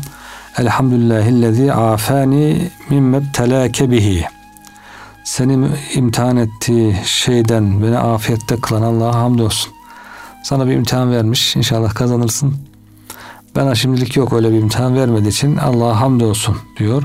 [0.58, 4.26] Elhamdülillahillezî afani mimme telâke bihi.
[5.28, 9.74] Seni imtihan ettiği şeyden beni afiyette kılan Allah'a hamdolsun.
[10.44, 11.56] Sana bir imtihan vermiş.
[11.56, 12.54] İnşallah kazanırsın.
[13.56, 17.04] Bana şimdilik yok öyle bir imtihan vermediği için Allah'a hamdolsun diyor.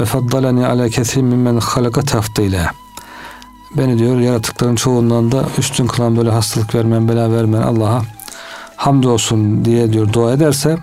[0.00, 2.66] Ve faddalani ala kesin mimmen halaka tafdile.
[3.76, 8.02] Beni diyor yaratıkların çoğundan da üstün kılan böyle hastalık vermen, bela vermen Allah'a
[8.76, 10.78] hamdolsun diye diyor dua ederse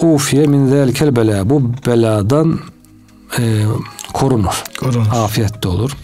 [0.00, 1.50] ufiye min zelkel bela.
[1.50, 2.58] Bu beladan
[3.38, 3.42] e,
[4.22, 4.64] korunur.
[4.80, 5.06] korunur.
[5.14, 5.96] Afiyette olur.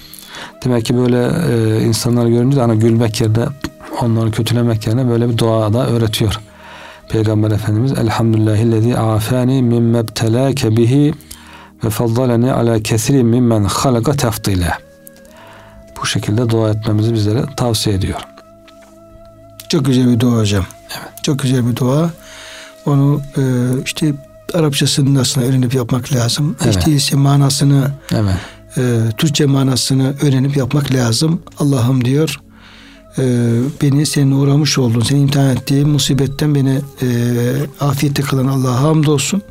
[0.64, 3.44] Demek ki böyle e, insanları görünce de ana gülmek yerine
[4.00, 6.40] onları kötülemek yerine böyle bir dua da öğretiyor.
[7.08, 11.14] Peygamber Efendimiz Elhamdülillahillezî afani mimme btelâke bihi
[11.84, 14.72] ve faddaleni ala kesiri mimmen halaka tefdile.
[16.00, 18.20] Bu şekilde dua etmemizi bizlere tavsiye ediyor.
[19.68, 20.64] Çok güzel bir dua hocam.
[20.98, 21.08] Evet.
[21.22, 22.10] Çok güzel bir dua.
[22.86, 23.42] Onu e,
[23.84, 24.14] işte
[24.54, 26.56] Arapçasını nasıl öğrenip yapmak lazım.
[26.64, 26.76] Evet.
[26.76, 28.36] İşte ise manasını evet.
[28.76, 31.42] e, Türkçe manasını öğrenip yapmak lazım.
[31.58, 32.40] Allah'ım diyor
[33.18, 33.22] e,
[33.82, 37.08] beni senin uğramış olduğun, seni imtihan ettiğin musibetten beni e,
[37.80, 39.42] afiyette kılan Allah'a hamdolsun.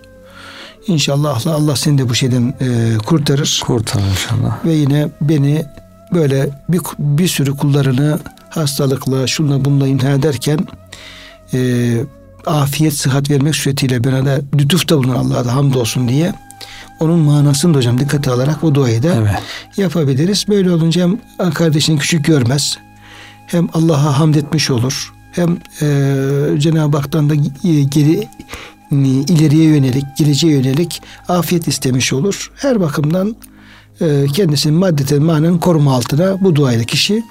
[0.87, 3.63] İnşallah Allah, Allah seni de bu şeyden e, kurtarır.
[3.65, 4.65] Kurtarır inşallah.
[4.65, 5.65] Ve yine beni
[6.13, 8.19] böyle bir, bir sürü kullarını
[8.49, 10.59] hastalıkla, şunla bununla imtihan ederken
[11.53, 11.59] e,
[12.47, 16.33] afiyet, sıhhat vermek suretiyle bana da lütufta bulunan Allah'a da hamdolsun diye
[16.99, 19.43] onun manasını da hocam dikkate alarak o duayı da evet.
[19.77, 20.45] yapabiliriz.
[20.49, 22.77] Böyle olunca hem kardeşini küçük görmez
[23.47, 25.13] hem Allah'a hamd etmiş olur.
[25.31, 27.35] Hem e, Cenab-ı Hak'tan da
[27.89, 28.27] geri
[28.91, 32.51] ileriye yönelik, geleceğe yönelik afiyet istemiş olur.
[32.55, 33.35] Her bakımdan
[34.01, 37.23] e, kendisini maddeten manen koruma altına bu duayla kişi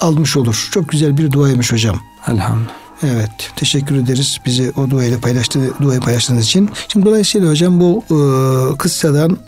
[0.00, 0.68] almış olur.
[0.72, 2.00] Çok güzel bir duaymış hocam.
[2.28, 2.85] Elhamdülillah.
[3.02, 3.30] Evet.
[3.56, 6.70] Teşekkür ederiz bizi o duayla paylaştı, duayı paylaştığınız için.
[6.88, 8.18] Şimdi dolayısıyla hocam bu e,
[8.76, 9.38] kıssadan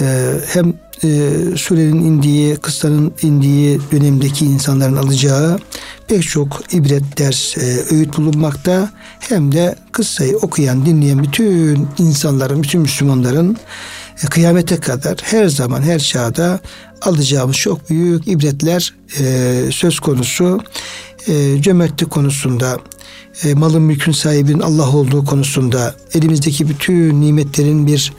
[0.00, 0.74] e, hem
[1.04, 5.58] e, surenin indiği, kıssanın indiği dönemdeki insanların alacağı
[6.08, 8.90] pek çok ibret, ders, e, öğüt bulunmakta.
[9.20, 13.56] Hem de kıssayı okuyan, dinleyen bütün insanların, bütün Müslümanların
[14.22, 16.60] e, kıyamete kadar her zaman, her çağda
[17.02, 20.60] alacağımız çok büyük ibretler e, söz konusu.
[21.28, 22.78] E, cömertlik konusunda,
[23.44, 28.12] e, malın mülkün sahibinin Allah olduğu konusunda, elimizdeki bütün nimetlerin bir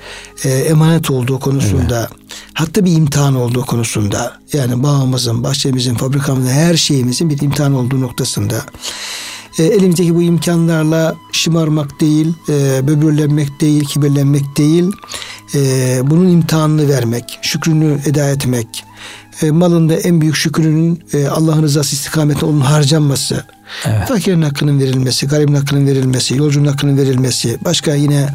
[0.44, 2.38] e, emanet olduğu konusunda, evet.
[2.54, 8.56] hatta bir imtihan olduğu konusunda, yani bağımızın, bahçemizin, fabrikamızın, her şeyimizin bir imtihan olduğu noktasında,
[9.60, 14.92] e, elimizdeki bu imkanlarla şımarmak değil, e, böbürlenmek değil, kibirlenmek değil,
[15.56, 18.84] e, bunun imtihanını vermek, şükrünü eda etmek,
[19.42, 23.44] e, malında en büyük şükrünün e, Allah'ın rızası istikametine onun harcanması,
[23.86, 24.08] evet.
[24.08, 28.30] fakirin hakkının verilmesi, garibin hakkının verilmesi, yolcunun hakkının verilmesi, başka yine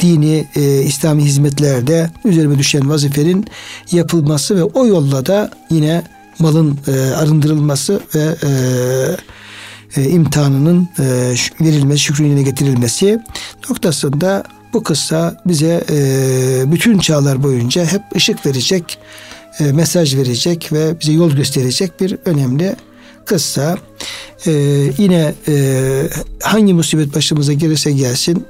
[0.00, 3.46] dini, e, İslami hizmetlerde üzerime düşen vazifenin
[3.92, 6.02] yapılması ve o yolla da yine
[6.38, 8.50] malın e, arındırılması ve e,
[9.96, 13.18] e, imtihanının e, verilmesi, şükrün getirilmesi
[13.70, 18.98] noktasında bu kıssa bize e, bütün çağlar boyunca hep ışık verecek,
[19.60, 22.76] e, mesaj verecek ve bize yol gösterecek bir önemli
[23.24, 23.78] kıssa.
[24.46, 24.52] E,
[24.98, 26.02] yine e,
[26.42, 28.46] hangi musibet başımıza gelirse gelsin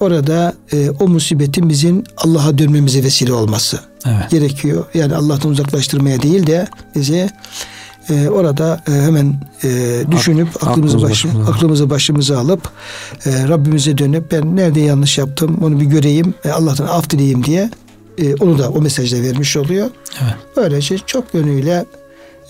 [0.00, 4.30] orada e, o musibetin bizim Allah'a dönmemize vesile olması evet.
[4.30, 4.84] gerekiyor.
[4.94, 7.30] Yani Allah'tan uzaklaştırmaya değil de bizi
[8.10, 9.34] e, orada e, hemen
[9.64, 12.70] e, düşünüp Ak, aklımızı başı, aklımızı başımıza alıp
[13.26, 17.70] e, Rabbimize dönüp ben nerede yanlış yaptım onu bir göreyim e, Allah'tan af dileyeyim diye
[18.18, 19.90] e, onu da o mesajda vermiş oluyor.
[20.22, 20.34] Evet.
[20.56, 21.84] Böylece çok yönüyle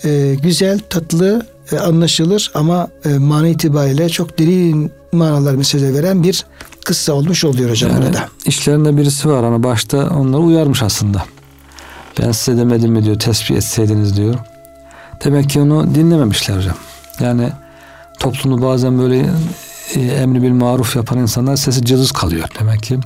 [0.03, 6.45] e, güzel, tatlı, e, anlaşılır ama e, mana itibariyle çok derin manalar mesajı veren bir
[6.85, 8.29] kıssa olmuş oluyor hocam yani, burada.
[8.45, 11.23] İşlerinde birisi var ama başta onları uyarmış aslında.
[12.19, 14.35] Ben size demedim mi diyor tesbih etseydiniz diyor.
[15.23, 16.75] Demek ki onu dinlememişler hocam.
[17.19, 17.49] Yani
[18.19, 19.29] toplumda bazen böyle
[19.95, 22.47] e, emri bil maruf yapan insanlar sesi cılız kalıyor.
[22.59, 22.99] Demek ki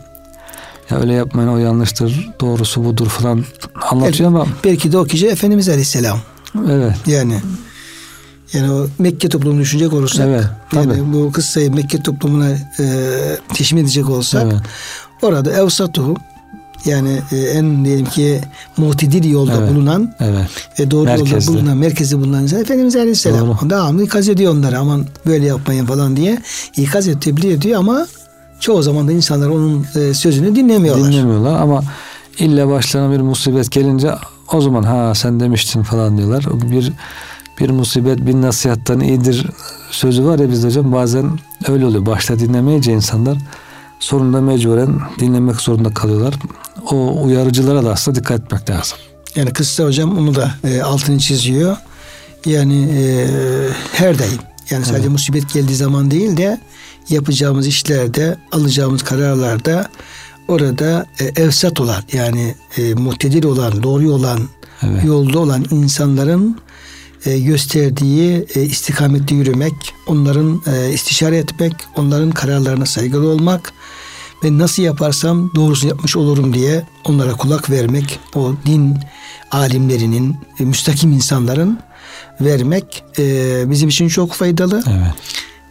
[0.91, 3.43] ya öyle yapmayın o yanlıştır, doğrusu budur falan
[3.91, 4.47] anlatıyor evet, ama.
[4.63, 6.19] Belki de o kişi Efendimiz Aleyhisselam.
[6.69, 6.95] Evet.
[7.07, 7.39] Yani
[8.53, 12.85] yani o Mekke toplumunu düşünecek olursak evet, yani bu kıssayı Mekke toplumuna e,
[13.53, 14.61] teşmil edecek olsak evet.
[15.21, 16.15] orada evsatuhu
[16.85, 18.41] yani e, en diyelim ki
[18.77, 19.69] mutedil yolda evet.
[19.69, 20.47] bulunan evet.
[20.79, 21.35] ve doğru Merkezde.
[21.35, 23.47] yolda bulunan, merkezi bulunan insan Efendimiz Aleyhisselam.
[23.47, 23.69] Doğru.
[23.69, 26.41] Devamlı ikaz ediyor onları aman böyle yapmayın falan diye.
[26.77, 28.07] ikaz ediyor, tebliğ ediyor ama
[28.61, 31.11] çoğu zaman da insanlar onun e, sözünü dinlemiyorlar.
[31.11, 31.83] Dinlemiyorlar ama
[32.39, 34.11] illa başlarına bir musibet gelince
[34.53, 36.45] o zaman ha sen demiştin falan diyorlar.
[36.71, 36.93] Bir
[37.59, 39.45] bir musibet bir nasihattan iyidir
[39.91, 42.05] sözü var ya bizde hocam bazen öyle oluyor.
[42.05, 43.37] Başta dinlemeyince insanlar
[43.99, 46.33] sonunda mecburen dinlemek zorunda kalıyorlar.
[46.91, 48.97] O uyarıcılara da aslında dikkat etmek lazım.
[49.35, 51.77] Yani kısa hocam onu da e, altını çiziyor.
[52.45, 53.27] Yani e,
[53.93, 54.39] her daim
[54.69, 55.11] yani sadece evet.
[55.11, 56.61] musibet geldiği zaman değil de
[57.11, 59.89] yapacağımız işlerde, alacağımız kararlarda
[60.47, 64.39] orada e, evsat olan yani e, muhtedir olan, doğru olan,
[64.83, 65.05] evet.
[65.05, 66.57] yolda olan insanların
[67.25, 69.73] e, gösterdiği e, istikamette yürümek,
[70.07, 73.73] onların e, istişare etmek, onların kararlarına saygılı olmak
[74.43, 78.97] ve nasıl yaparsam doğrusu yapmış olurum diye onlara kulak vermek, o din
[79.51, 81.79] alimlerinin, e, müstakim insanların
[82.41, 83.23] vermek e,
[83.69, 84.83] bizim için çok faydalı.
[84.87, 85.13] Evet.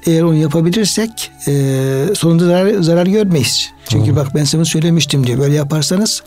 [0.07, 1.53] Eğer onu yapabilirsek e,
[2.15, 3.71] sonunda zarar, zarar görmeyiz.
[3.89, 4.17] Çünkü Doğru.
[4.17, 5.39] bak ben sana söylemiştim diyor.
[5.39, 6.23] Böyle yaparsanız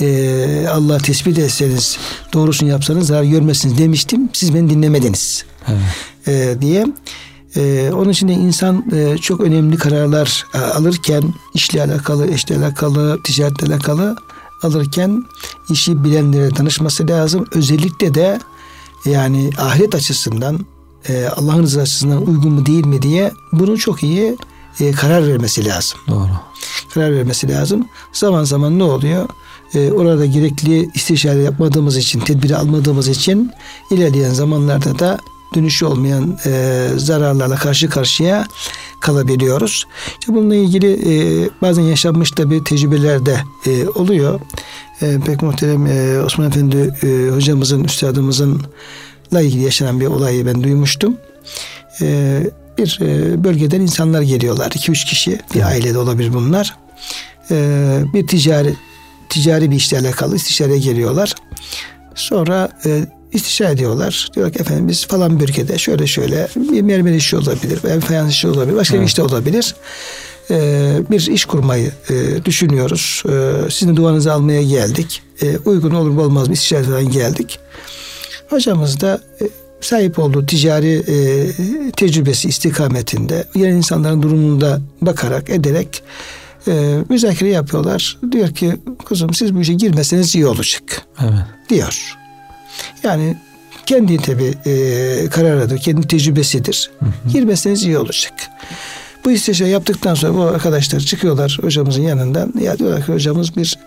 [0.00, 1.98] e, Allah tespit etseniz
[2.32, 4.28] doğrusunu yapsanız zarar görmezsiniz demiştim.
[4.32, 5.44] Siz beni dinlemediniz.
[5.68, 6.56] Evet.
[6.56, 6.86] E, diye.
[7.56, 11.22] E, onun için de insan e, çok önemli kararlar e, alırken
[11.54, 14.16] işle alakalı, eşle alakalı, ticaretle alakalı
[14.62, 15.24] alırken
[15.70, 17.46] işi bilenlere danışması lazım.
[17.54, 18.40] Özellikle de
[19.04, 20.66] yani ahiret açısından
[21.08, 24.36] e, Allah'ın rızası açısından uygun mu değil mi diye bunu çok iyi
[24.80, 25.98] e, karar vermesi lazım.
[26.08, 26.30] Doğru.
[26.94, 27.88] Karar vermesi lazım.
[28.12, 29.28] Zaman zaman ne oluyor?
[29.74, 33.50] E, orada gerekli istişare yapmadığımız için, tedbiri almadığımız için
[33.90, 35.18] ilerleyen zamanlarda da
[35.54, 38.46] dönüşü olmayan e, zararlarla karşı karşıya
[39.00, 39.86] kalabiliyoruz.
[40.20, 43.36] İşte bununla ilgili e, bazen yaşanmış tabi tecrübeler de
[43.66, 44.40] e, oluyor.
[45.02, 48.62] E, pek muhterem e, Osman Efendi e, hocamızın, üstadımızın
[49.32, 51.16] ile ilgili yaşanan bir olayı ben duymuştum.
[52.00, 52.42] Ee,
[52.78, 54.70] bir e, bölgeden insanlar geliyorlar.
[54.70, 56.76] 2-3 kişi bir ailede olabilir bunlar.
[57.50, 58.76] Ee, bir ticari
[59.28, 61.34] ticari bir işle alakalı istişareye geliyorlar.
[62.14, 64.28] Sonra e, istişare ediyorlar.
[64.34, 68.00] Diyor ki efendim biz falan bir ülkede şöyle şöyle bir mermer işi olabilir veya bir
[68.00, 68.76] fayans işi olabilir.
[68.76, 69.02] Başka evet.
[69.02, 69.74] bir işte olabilir.
[70.50, 73.22] Ee, bir iş kurmayı e, düşünüyoruz.
[73.28, 75.22] Ee, sizin duanızı almaya geldik.
[75.42, 77.58] Ee, uygun olur mu olmaz mı istişareden geldik.
[78.50, 79.44] Hocamız da e,
[79.80, 86.02] sahip olduğu ticari e, tecrübesi istikametinde gelen insanların durumunda bakarak ederek
[86.68, 88.18] e, müzakere yapıyorlar.
[88.32, 91.02] Diyor ki kızım siz bu işe girmeseniz iyi olacak.
[91.20, 91.44] Evet.
[91.68, 92.16] Diyor.
[93.02, 93.36] Yani
[93.86, 96.90] kendi tabi e, kararıdır, kendi tecrübesidir.
[96.98, 97.32] Hı hı.
[97.32, 98.32] Girmeseniz iyi olacak.
[99.24, 102.52] Bu istişare yaptıktan sonra bu arkadaşlar çıkıyorlar hocamızın yanından.
[102.60, 103.78] Ya diyorlar ki hocamız bir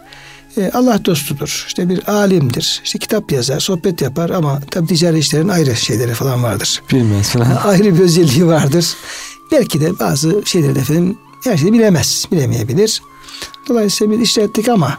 [0.58, 1.64] e, Allah dostudur.
[1.68, 2.82] İşte bir alimdir.
[2.84, 6.82] İşte kitap yazar, sohbet yapar ama tabi ticari işlerin ayrı şeyleri falan vardır.
[6.91, 7.56] Bilmez falan.
[7.64, 8.93] Ayrı bir özelliği vardır.
[9.51, 13.01] Belki de bazı şeyleri efendim her şeyi bilemez, bilemeyebilir.
[13.70, 14.97] Dolayısıyla biz işlettik ama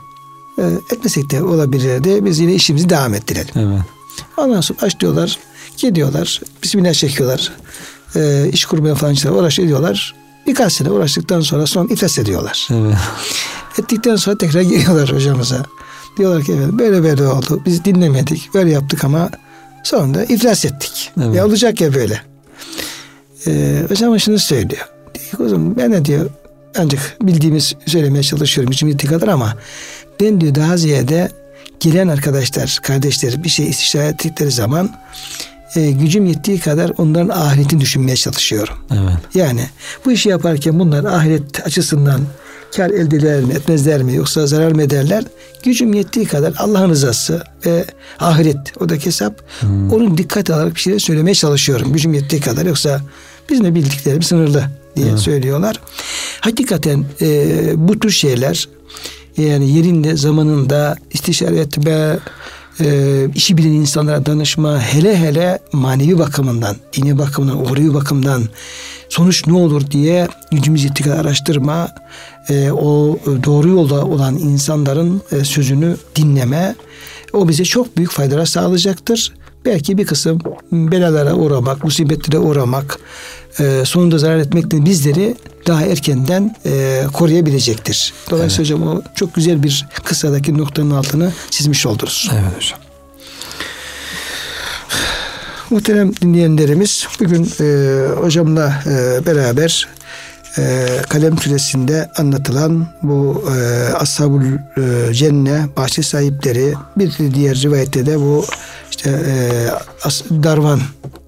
[0.59, 2.25] e, etmesek de olabilirdi.
[2.25, 3.55] Biz yine işimizi devam ettirelim.
[3.57, 3.83] Evet.
[4.37, 5.39] Ondan sonra başlıyorlar,
[5.77, 7.53] gidiyorlar, bismillah çekiyorlar.
[8.17, 10.24] E, iş kurmaya falan uğraşıyorlar.
[10.47, 12.69] Birkaç sene uğraştıktan sonra son iflas ediyorlar.
[12.73, 12.95] Evet.
[13.79, 15.65] Ettikten sonra tekrar geliyorlar hocamıza.
[16.19, 17.63] Diyorlar ki efendim böyle böyle oldu.
[17.67, 18.55] Biz dinlemedik.
[18.55, 19.31] Böyle yaptık ama
[19.85, 21.13] sonunda iflas ettik.
[21.23, 21.35] Evet.
[21.35, 22.21] Ya olacak ya böyle.
[23.47, 24.87] Ee, hocam şunu söylüyor.
[25.39, 26.31] Diyor ki ben de diyor
[26.79, 29.55] ancak bildiğimiz söylemeye çalışıyorum yettiği kadar ama
[30.21, 31.31] ben diyor daha ziyade
[31.81, 34.91] gelen arkadaşlar, kardeşler bir şey istişare ettikleri zaman
[35.77, 38.75] e, gücüm yettiği kadar onların ahiretini düşünmeye çalışıyorum.
[38.91, 39.19] Evet.
[39.35, 39.69] Yani
[40.05, 42.21] bu işi yaparken bunlar ahiret açısından
[42.77, 45.25] kar elde eder mi etmezler mi yoksa zarar mı ederler?
[45.63, 47.85] Gücüm yettiği kadar Allah'ın rızası ve
[48.19, 49.93] ahiret o da hesap hmm.
[49.93, 51.93] onun dikkat alarak bir şeyler söylemeye çalışıyorum.
[51.93, 53.01] Gücüm yettiği kadar yoksa
[53.51, 54.65] bizim de bildiklerim sınırlı
[54.97, 55.19] diye evet.
[55.19, 55.81] söylüyorlar.
[56.41, 58.69] Hakikaten e, bu tür şeyler
[59.37, 62.19] yani yerinde zamanında istişare etme
[62.81, 68.43] e, işi bilen insanlara danışma hele hele manevi bakımından dini bakımından uhrevi bakımdan
[69.09, 71.89] sonuç ne olur diye gücümüz yettiği kadar araştırma
[72.49, 76.75] e, o doğru yolda olan insanların e, sözünü dinleme
[77.33, 79.33] o bize çok büyük faydalar sağlayacaktır.
[79.65, 80.41] Belki bir kısım
[80.73, 82.99] belalara uğramak, musibetlere uğramak,
[83.61, 85.35] e, sonunda zarar etmekten bizleri
[85.67, 88.15] daha erkenden e, koruyabilecektir.
[88.31, 88.87] Dolayısıyla evet.
[88.87, 92.31] hocam o çok güzel bir kısadaki noktanın altını çizmiş oldunuz.
[92.33, 92.79] Evet hocam.
[95.71, 97.67] Muhterem dinleyenlerimiz bugün e,
[98.21, 99.89] hocamla e, beraber
[100.59, 108.21] e, kalem süresinde anlatılan bu e, Ashabul e, Cenne bahçe sahipleri bir diğer rivayette de
[108.21, 108.45] bu
[108.91, 109.35] işte e,
[110.05, 110.81] As, Darvan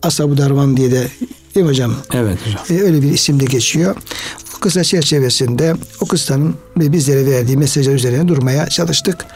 [0.02, 1.08] Ashabu Darvan diye de
[1.56, 1.94] değil mi hocam?
[2.14, 2.78] Evet hocam.
[2.78, 3.96] E, öyle bir isimde geçiyor.
[4.56, 9.26] O kısa çerçevesinde o kıssanın bizlere verdiği mesajlar üzerine durmaya çalıştık.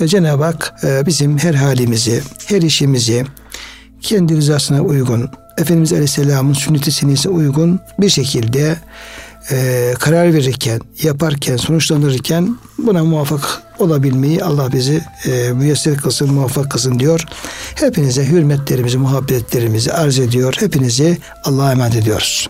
[0.00, 3.24] E, Cenab-ı Hak e, bizim her halimizi, her işimizi
[4.00, 8.76] kendi rızasına uygun, Efendimiz Aleyhisselam'ın sünneti senesi uygun bir şekilde
[9.50, 16.98] e, karar verirken, yaparken, sonuçlandırırken buna muvaffak olabilmeyi Allah bizi e, müyesser kılsın, muvaffak kılsın
[16.98, 17.24] diyor.
[17.74, 20.54] Hepinize hürmetlerimizi, muhabbetlerimizi arz ediyor.
[20.60, 22.48] Hepinizi Allah'a emanet ediyoruz.